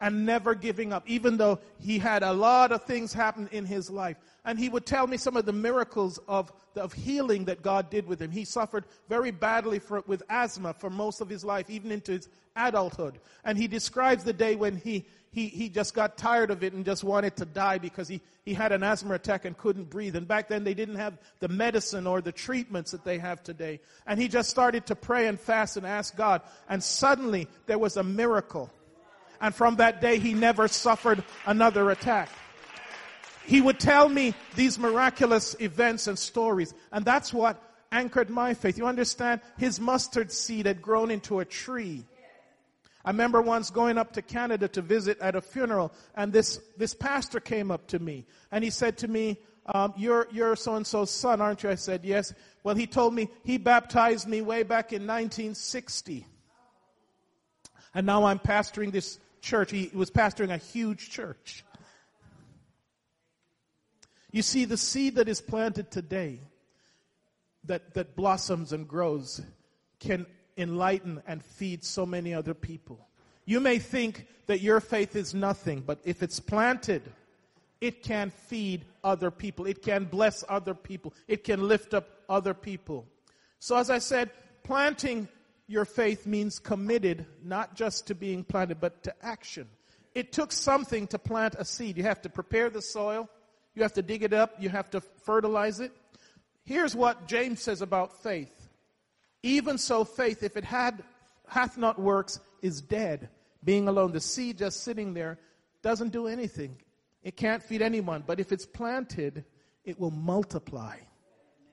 [0.01, 3.89] and never giving up, even though he had a lot of things happen in his
[3.89, 4.17] life.
[4.45, 8.07] And he would tell me some of the miracles of, of healing that God did
[8.07, 8.31] with him.
[8.31, 12.29] He suffered very badly for, with asthma for most of his life, even into his
[12.55, 13.19] adulthood.
[13.43, 16.83] And he describes the day when he he, he just got tired of it and
[16.83, 20.15] just wanted to die because he, he had an asthma attack and couldn't breathe.
[20.15, 23.79] And back then they didn't have the medicine or the treatments that they have today.
[24.07, 26.41] And he just started to pray and fast and ask God.
[26.67, 28.71] And suddenly there was a miracle.
[29.39, 32.29] And from that day he never suffered another attack.
[33.45, 36.73] He would tell me these miraculous events and stories.
[36.91, 37.61] And that's what
[37.91, 38.77] anchored my faith.
[38.79, 39.41] You understand?
[39.57, 42.05] His mustard seed had grown into a tree.
[43.05, 46.93] I remember once going up to Canada to visit at a funeral, and this, this
[46.93, 49.37] pastor came up to me, and he said to me,
[49.73, 51.69] um, you're, you're so-and-so's son, aren't you?
[51.69, 52.33] I said, yes.
[52.63, 56.25] Well, he told me he baptized me way back in 1960.
[57.93, 59.71] And now I'm pastoring this church.
[59.71, 61.63] He was pastoring a huge church.
[64.31, 66.39] You see, the seed that is planted today,
[67.65, 69.41] that, that blossoms and grows,
[69.99, 70.25] can
[70.59, 73.07] enlighten and feed so many other people.
[73.45, 77.01] You may think that your faith is nothing, but if it's planted,
[77.81, 79.65] it can feed other people.
[79.65, 81.13] It can bless other people.
[81.27, 83.07] It can lift up other people.
[83.59, 84.31] So as I said,
[84.63, 85.27] planting
[85.67, 89.67] your faith means committed, not just to being planted, but to action.
[90.15, 91.97] It took something to plant a seed.
[91.97, 93.29] You have to prepare the soil.
[93.75, 94.55] You have to dig it up.
[94.59, 95.91] You have to fertilize it.
[96.65, 98.58] Here's what James says about faith.
[99.43, 101.03] Even so, faith, if it had,
[101.47, 103.29] hath not works, is dead,
[103.63, 104.11] being alone.
[104.11, 105.37] The seed just sitting there
[105.81, 106.77] doesn't do anything.
[107.23, 108.23] It can't feed anyone.
[108.25, 109.45] But if it's planted,
[109.83, 110.97] it will multiply.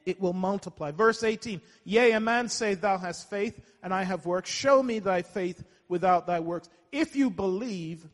[0.05, 0.93] It will multiply.
[0.93, 4.51] Verse 18, Yea, a man say, Thou hast faith, and I have works.
[4.51, 6.69] Show me thy faith without thy works.
[6.93, 8.07] If you believe,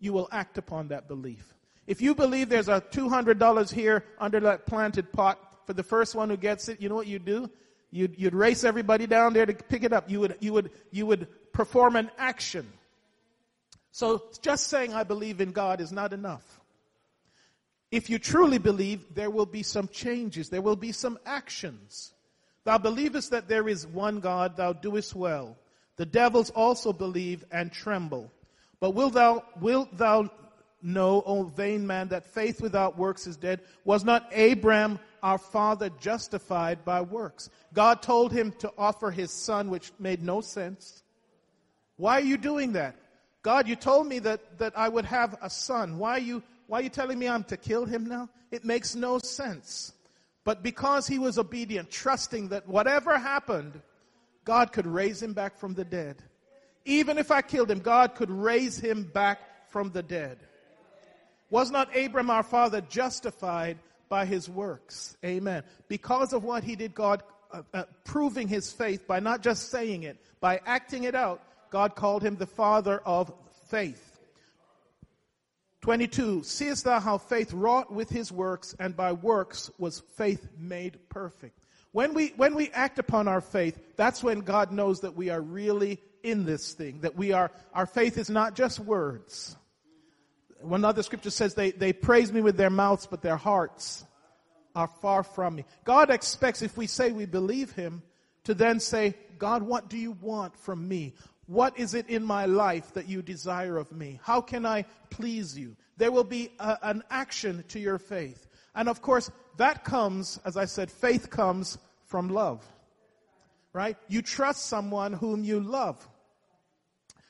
[0.00, 1.54] you will act upon that belief.
[1.86, 6.30] If you believe there's a $200 here under that planted pot for the first one
[6.30, 7.50] who gets it, you know what you do?
[7.92, 10.10] You'd, you'd race everybody down there to pick it up.
[10.10, 12.66] You would, you would, you would perform an action.
[13.90, 16.60] So just saying I believe in God is not enough.
[17.90, 20.48] If you truly believe, there will be some changes.
[20.48, 22.12] There will be some actions.
[22.64, 25.58] Thou believest that there is one God, thou doest well.
[25.96, 28.32] The devils also believe and tremble.
[28.80, 30.30] But wilt thou, wilt thou
[30.82, 33.60] know, O vain man, that faith without works is dead?
[33.84, 37.48] Was not Abraham our father justified by works.
[37.72, 41.02] God told him to offer his son, which made no sense.
[41.96, 42.96] Why are you doing that?
[43.42, 45.98] God, you told me that, that I would have a son.
[45.98, 48.28] Why are you, why are you telling me I'm to kill him now?
[48.50, 49.92] It makes no sense.
[50.44, 53.80] But because he was obedient, trusting that whatever happened,
[54.44, 56.22] God could raise him back from the dead.
[56.84, 60.38] Even if I killed him, God could raise him back from the dead.
[61.52, 63.76] Was not Abram our father justified
[64.08, 65.18] by his works?
[65.22, 65.62] Amen.
[65.86, 70.04] Because of what he did, God uh, uh, proving his faith by not just saying
[70.04, 73.30] it, by acting it out, God called him the father of
[73.66, 74.18] faith.
[75.82, 80.98] 22, seest thou how faith wrought with his works, and by works was faith made
[81.10, 81.58] perfect.
[81.90, 85.42] When we, when we act upon our faith, that's when God knows that we are
[85.42, 89.54] really in this thing, that we are, our faith is not just words.
[90.62, 94.04] One other scripture says they, they praise me with their mouths, but their hearts
[94.74, 95.64] are far from me.
[95.84, 98.02] God expects if we say we believe him
[98.44, 101.14] to then say, God, what do you want from me?
[101.46, 104.20] What is it in my life that you desire of me?
[104.22, 105.76] How can I please you?
[105.96, 108.46] There will be a, an action to your faith.
[108.74, 112.66] And of course, that comes, as I said, faith comes from love.
[113.72, 113.96] Right?
[114.08, 116.06] You trust someone whom you love.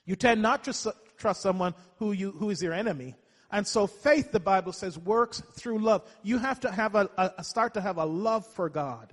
[0.04, 3.14] You tend not to trust someone who, you, who is your enemy.
[3.52, 6.02] And so faith, the Bible says, works through love.
[6.22, 9.12] You have to have a, a, start to have a love for God.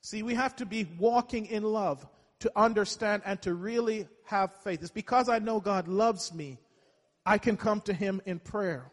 [0.00, 2.04] See, we have to be walking in love
[2.40, 4.82] to understand and to really have faith.
[4.82, 6.58] It's because I know God loves me,
[7.24, 8.90] I can come to Him in prayer.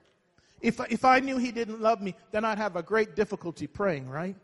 [0.62, 4.08] If, if I knew He didn't love me, then I'd have a great difficulty praying,
[4.08, 4.36] right?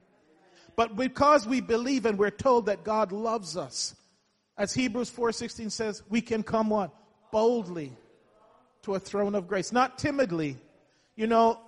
[0.76, 3.96] But because we believe and we're told that God loves us,
[4.58, 6.92] as Hebrews 4:16 says, we can come what?
[7.32, 7.98] Boldly
[8.84, 10.58] to a throne of grace, not timidly.
[11.16, 11.60] You know,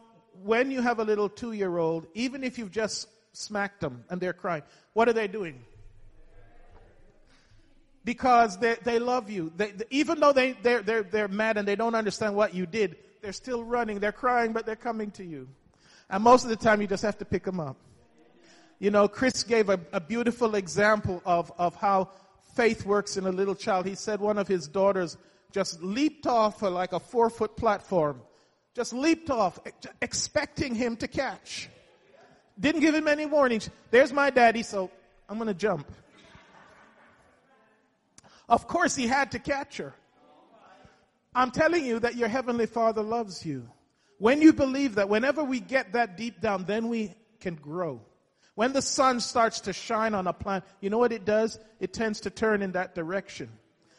[0.44, 4.64] when you have a little 2-year-old, even if you've just smacked them and they're crying,
[4.94, 5.64] what are they doing?
[8.06, 9.52] because they, they love you.
[9.58, 12.98] They, even though they, they're, they're, they're mad and they don't understand what you did,
[13.22, 14.00] they're still running.
[14.00, 15.50] They're crying, but they're coming to you.
[16.10, 17.76] And most of the time, you just have to pick them up.
[18.78, 22.10] You know, Chris gave a, a beautiful example of, of how
[22.56, 23.88] faith works in a little child.
[23.88, 25.18] He said one of his daughters
[25.52, 28.22] just leaped off like a four foot platform,
[28.74, 29.60] just leaped off,
[30.02, 31.70] expecting him to catch.
[32.60, 33.70] Didn't give him any warnings.
[33.92, 34.90] There's my daddy, so
[35.28, 35.92] I'm to jump.
[38.48, 39.94] Of course, he had to catch her.
[41.34, 43.68] I'm telling you that your heavenly father loves you.
[44.20, 48.02] When you believe that, whenever we get that deep down, then we can grow.
[48.54, 51.60] When the sun starts to shine on a plant, you know what it does?
[51.82, 53.50] It tends to turn in that direction.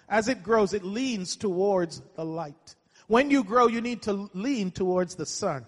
[0.09, 2.75] As it grows, it leans towards the light.
[3.09, 5.67] When you grow, you need to lean towards the sun.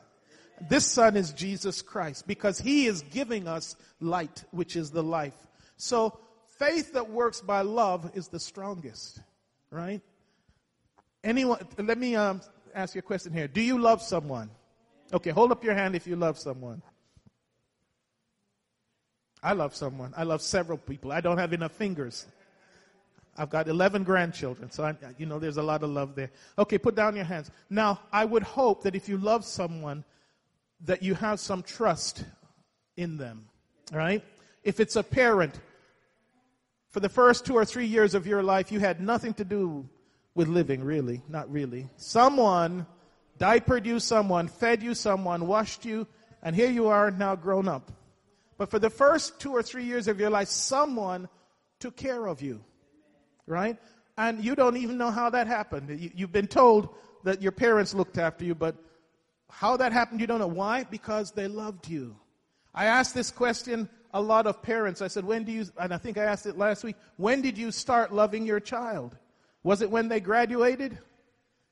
[0.69, 5.35] This sun is Jesus Christ because he is giving us light, which is the life.
[5.77, 6.19] So
[6.59, 9.21] faith that works by love is the strongest,
[9.71, 10.01] right?
[11.23, 12.41] Anyone, let me um,
[12.75, 13.47] ask you a question here.
[13.47, 14.51] Do you love someone?
[15.13, 16.83] Okay, hold up your hand if you love someone.
[19.43, 20.13] I love someone.
[20.17, 21.13] I love several people.
[21.13, 22.27] I don't have enough fingers.
[23.39, 26.31] I've got 11 grandchildren, so I, you know there's a lot of love there.
[26.59, 27.51] Okay, put down your hands.
[27.71, 30.05] Now, I would hope that if you love someone,
[30.85, 32.25] that you have some trust
[32.97, 33.47] in them,
[33.93, 34.25] right?
[34.65, 35.59] If it's a parent,
[36.91, 39.89] for the first two or three years of your life, you had nothing to do
[40.35, 41.23] with living, really.
[41.29, 41.89] Not really.
[41.97, 42.87] Someone
[43.39, 46.07] diapered you, someone fed you, someone washed you,
[46.43, 47.93] and here you are now grown up.
[48.57, 51.29] But for the first two or three years of your life, someone
[51.79, 52.65] took care of you.
[53.49, 53.77] Right?
[54.17, 56.13] And you don't even know how that happened.
[56.15, 56.91] You've been told
[57.25, 58.77] that your parents looked after you, but
[59.51, 60.47] how that happened, you don't know.
[60.47, 60.85] Why?
[60.85, 62.17] Because they loved you.
[62.75, 65.03] I asked this question a lot of parents.
[65.03, 67.57] I said, when do you, and I think I asked it last week, when did
[67.57, 69.17] you start loving your child?
[69.63, 70.99] Was it when they graduated?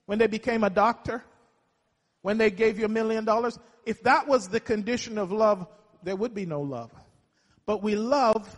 [0.06, 1.24] When they became a doctor?
[2.22, 3.58] When they gave you a million dollars?
[3.84, 5.66] If that was the condition of love,
[6.02, 6.90] there would be no love.
[7.66, 8.48] But we love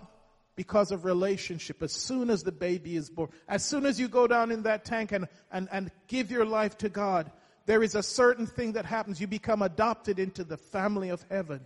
[0.58, 1.84] because of relationship.
[1.84, 4.84] As soon as the baby is born, as soon as you go down in that
[4.84, 7.30] tank and, and, and give your life to God,
[7.66, 9.20] there is a certain thing that happens.
[9.20, 11.60] You become adopted into the family of heaven.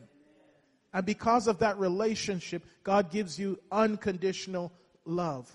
[0.93, 4.71] And because of that relationship, God gives you unconditional
[5.07, 5.51] love.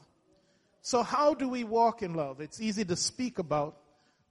[0.82, 2.42] So how do we walk in love?
[2.42, 3.78] It's easy to speak about,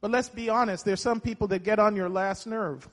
[0.00, 2.88] but let's be honest, there's some people that get on your last nerve.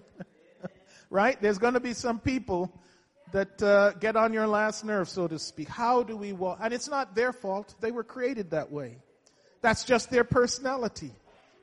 [1.10, 1.38] right?
[1.42, 2.72] There's going to be some people
[3.32, 5.68] that uh, get on your last nerve, so to speak.
[5.68, 6.58] How do we walk?
[6.60, 7.74] And it's not their fault.
[7.80, 8.96] They were created that way.
[9.62, 11.12] That's just their personality.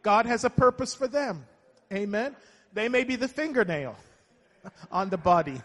[0.02, 1.46] God has a purpose for them.
[1.92, 2.36] Amen.
[2.74, 3.96] They may be the fingernail
[4.92, 5.62] on the body.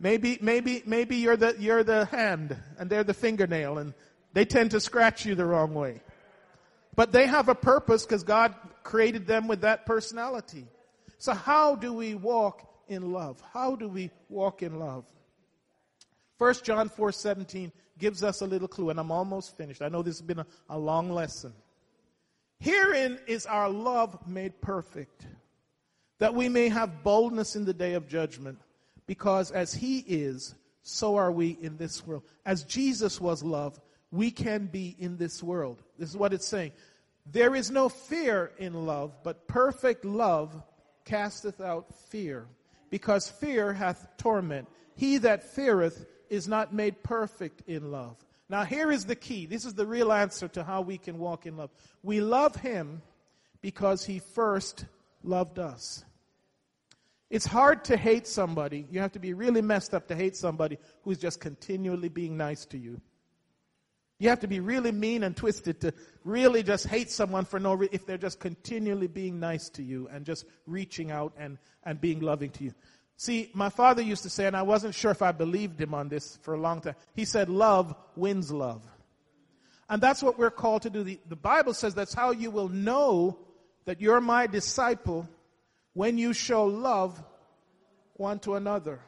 [0.00, 3.94] Maybe, maybe, maybe you're the, you're the hand and they're the fingernail and
[4.32, 6.00] they tend to scratch you the wrong way.
[6.96, 10.66] But they have a purpose because God created them with that personality.
[11.18, 13.42] So how do we walk in love?
[13.52, 15.04] How do we walk in love?
[16.38, 19.82] 1 John 4 17 gives us a little clue, and I'm almost finished.
[19.82, 21.52] I know this has been a, a long lesson.
[22.60, 25.26] Herein is our love made perfect,
[26.18, 28.58] that we may have boldness in the day of judgment,
[29.06, 32.22] because as He is, so are we in this world.
[32.44, 33.80] As Jesus was love,
[34.10, 35.82] we can be in this world.
[35.98, 36.72] This is what it's saying.
[37.26, 40.54] There is no fear in love, but perfect love
[41.04, 42.46] casteth out fear,
[42.94, 44.68] because fear hath torment.
[44.94, 48.16] He that feareth is not made perfect in love.
[48.48, 49.46] Now, here is the key.
[49.46, 51.70] This is the real answer to how we can walk in love.
[52.04, 53.02] We love Him
[53.60, 54.84] because He first
[55.24, 56.04] loved us.
[57.30, 58.86] It's hard to hate somebody.
[58.88, 62.64] You have to be really messed up to hate somebody who's just continually being nice
[62.66, 63.00] to you.
[64.18, 65.92] You have to be really mean and twisted to
[66.22, 70.08] really just hate someone for no reason if they're just continually being nice to you
[70.12, 72.74] and just reaching out and, and being loving to you.
[73.16, 76.08] See, my father used to say, and I wasn't sure if I believed him on
[76.08, 76.94] this for a long time.
[77.14, 78.82] He said, love wins love.
[79.88, 81.04] And that's what we're called to do.
[81.04, 83.38] The, the Bible says that's how you will know
[83.84, 85.28] that you're my disciple
[85.92, 87.22] when you show love
[88.14, 89.00] one to another.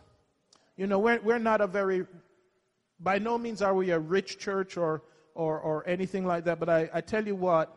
[0.76, 2.06] You know, we're, we're not a very
[3.00, 5.02] by no means are we a rich church or,
[5.34, 7.72] or, or anything like that, but I, I tell you what,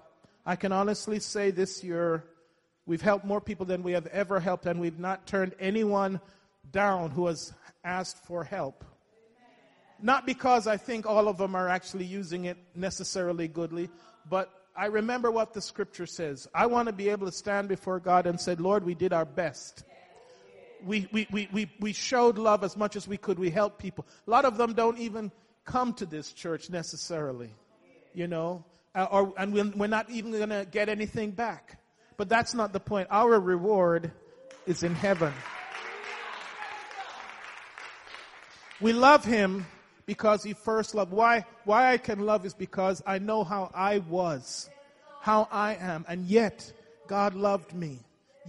[0.46, 2.24] I can honestly say this year
[2.86, 6.20] we've helped more people than we have ever helped, and we've not turned anyone
[6.72, 7.54] down who has
[7.84, 8.84] asked for help.
[10.02, 13.90] Not because I think all of them are actually using it necessarily goodly,
[14.30, 16.48] but I remember what the scripture says.
[16.56, 19.26] I want to be able to stand before God and say, Lord, we did our
[19.26, 19.84] best
[20.86, 23.40] we, we, we, we, we showed love as much as we could.
[23.40, 24.06] We helped people.
[24.28, 25.32] A lot of them don't even
[25.66, 27.52] come to this church necessarily,
[28.14, 28.64] you know,
[28.96, 31.80] uh, or, and we're not even going to get anything back.
[32.18, 33.08] But that's not the point.
[33.12, 34.12] Our reward
[34.66, 35.34] is in heaven.
[38.82, 39.66] We love him
[40.06, 41.12] because he first loved.
[41.12, 44.70] Why, why I can love is because I know how I was,
[45.22, 46.72] how I am, and yet
[47.08, 48.00] God loved me.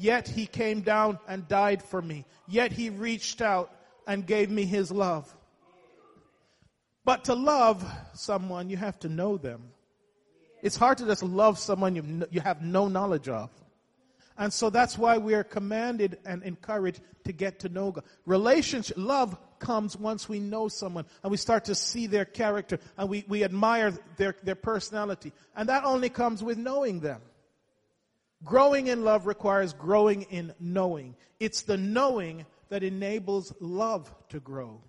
[0.00, 2.24] Yet he came down and died for me.
[2.48, 3.70] Yet he reached out
[4.06, 5.32] and gave me his love.
[7.04, 7.84] But to love
[8.14, 9.62] someone, you have to know them.
[10.62, 13.50] It's hard to just love someone you, you have no knowledge of.
[14.38, 18.04] And so that's why we are commanded and encouraged to get to know God.
[18.24, 23.10] Relationship, love comes once we know someone and we start to see their character and
[23.10, 25.32] we, we admire their, their personality.
[25.54, 27.20] And that only comes with knowing them.
[28.44, 31.14] Growing in love requires growing in knowing.
[31.38, 34.80] It's the knowing that enables love to grow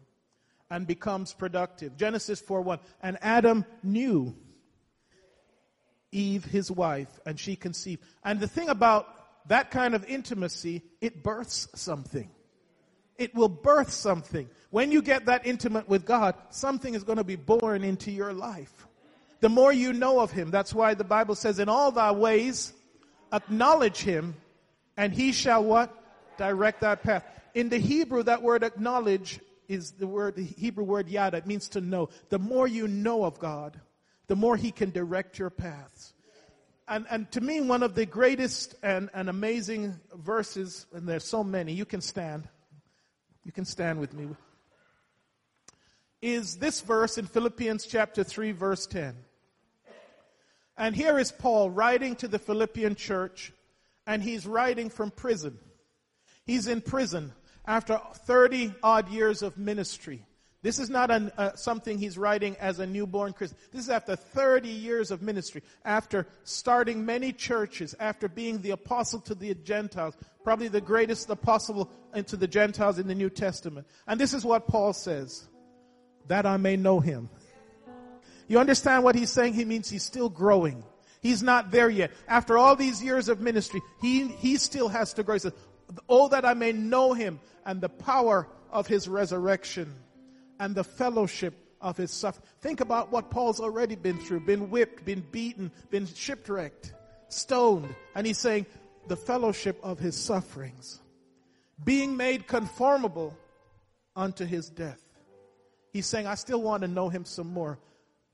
[0.69, 1.97] and becomes productive.
[1.97, 2.79] Genesis 4 1.
[3.01, 4.35] And Adam knew
[6.11, 8.01] Eve, his wife, and she conceived.
[8.23, 9.07] And the thing about
[9.47, 12.29] that kind of intimacy, it births something.
[13.17, 14.49] It will birth something.
[14.69, 18.33] When you get that intimate with God, something is going to be born into your
[18.33, 18.87] life.
[19.41, 22.73] The more you know of Him, that's why the Bible says, in all thy ways,
[23.31, 24.35] acknowledge him,
[24.97, 25.95] and he shall what?
[26.37, 27.23] Direct that path.
[27.53, 31.37] In the Hebrew, that word acknowledge is the word, the Hebrew word yada.
[31.37, 32.09] It means to know.
[32.29, 33.79] The more you know of God,
[34.27, 36.13] the more he can direct your paths.
[36.87, 41.43] And, and to me, one of the greatest and, and amazing verses, and there's so
[41.43, 42.49] many, you can stand.
[43.45, 44.27] You can stand with me.
[46.21, 49.15] Is this verse in Philippians chapter 3, verse 10.
[50.81, 53.53] And here is Paul writing to the Philippian church,
[54.07, 55.59] and he's writing from prison.
[56.43, 57.33] He's in prison
[57.67, 60.25] after 30 odd years of ministry.
[60.63, 63.59] This is not an, uh, something he's writing as a newborn Christian.
[63.71, 69.19] This is after 30 years of ministry, after starting many churches, after being the apostle
[69.21, 71.91] to the Gentiles, probably the greatest apostle
[72.25, 73.85] to the Gentiles in the New Testament.
[74.07, 75.47] And this is what Paul says,
[76.25, 77.29] that I may know him
[78.51, 79.53] you understand what he's saying?
[79.53, 80.83] He means he's still growing.
[81.21, 82.11] He's not there yet.
[82.27, 85.35] After all these years of ministry, he, he still has to grow.
[85.35, 85.53] He says,
[86.09, 89.93] Oh, that I may know him and the power of his resurrection
[90.59, 92.45] and the fellowship of his suffering.
[92.59, 96.93] Think about what Paul's already been through, been whipped, been beaten, been shipwrecked,
[97.29, 97.95] stoned.
[98.15, 98.65] And he's saying,
[99.07, 100.99] the fellowship of his sufferings,
[101.83, 103.37] being made conformable
[104.13, 105.01] unto his death.
[105.93, 107.79] He's saying, I still want to know him some more.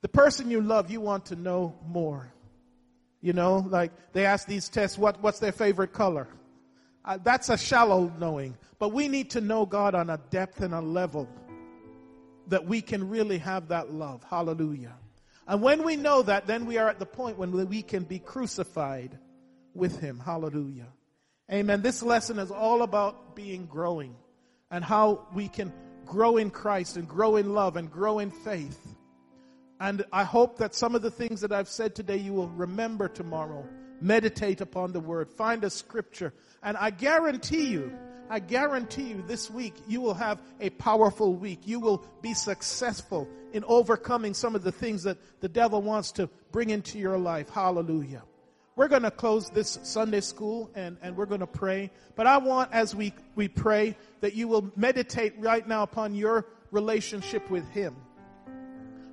[0.01, 2.31] The person you love, you want to know more.
[3.21, 6.27] You know, like they ask these tests, what, what's their favorite color?
[7.03, 8.57] Uh, that's a shallow knowing.
[8.79, 11.27] But we need to know God on a depth and a level
[12.47, 14.23] that we can really have that love.
[14.23, 14.93] Hallelujah.
[15.47, 18.19] And when we know that, then we are at the point when we can be
[18.19, 19.17] crucified
[19.73, 20.19] with Him.
[20.19, 20.87] Hallelujah.
[21.51, 21.81] Amen.
[21.81, 24.15] This lesson is all about being growing
[24.69, 25.71] and how we can
[26.05, 28.95] grow in Christ and grow in love and grow in faith.
[29.79, 33.07] And I hope that some of the things that I've said today you will remember
[33.07, 33.67] tomorrow.
[34.01, 35.29] Meditate upon the word.
[35.29, 36.33] Find a scripture.
[36.63, 37.91] And I guarantee you,
[38.29, 41.61] I guarantee you this week you will have a powerful week.
[41.65, 46.29] You will be successful in overcoming some of the things that the devil wants to
[46.51, 47.49] bring into your life.
[47.49, 48.23] Hallelujah.
[48.75, 51.89] We're going to close this Sunday school and, and we're going to pray.
[52.15, 56.45] But I want, as we, we pray, that you will meditate right now upon your
[56.69, 57.95] relationship with Him.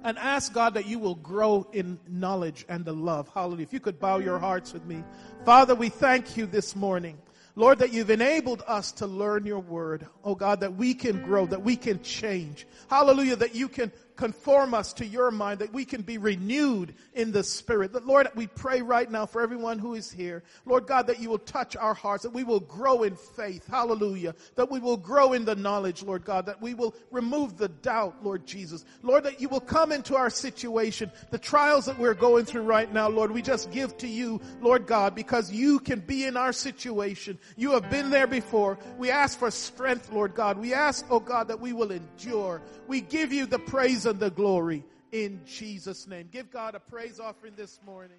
[0.05, 3.29] And ask God that you will grow in knowledge and the love.
[3.33, 3.63] Hallelujah.
[3.63, 5.03] If you could bow your hearts with me.
[5.45, 7.19] Father, we thank you this morning.
[7.57, 10.07] Lord, that you've enabled us to learn your word.
[10.25, 12.67] Oh God, that we can grow, that we can change.
[12.91, 17.33] Hallelujah, that you can conform us to your mind, that we can be renewed in
[17.33, 17.93] the spirit.
[17.93, 20.43] That Lord, we pray right now for everyone who is here.
[20.67, 23.67] Lord God, that you will touch our hearts, that we will grow in faith.
[23.67, 24.35] Hallelujah.
[24.57, 28.17] That we will grow in the knowledge, Lord God, that we will remove the doubt,
[28.23, 28.85] Lord Jesus.
[29.03, 32.93] Lord, that you will come into our situation, the trials that we're going through right
[32.93, 36.53] now, Lord, we just give to you, Lord God, because you can be in our
[36.53, 37.39] situation.
[37.57, 38.79] You have been there before.
[38.99, 40.59] We ask for strength, Lord God.
[40.59, 42.62] We ask, oh God, that we will endure.
[42.87, 46.29] We give you the praise praise and the glory in Jesus' name.
[46.31, 48.19] Give God a praise offering this morning.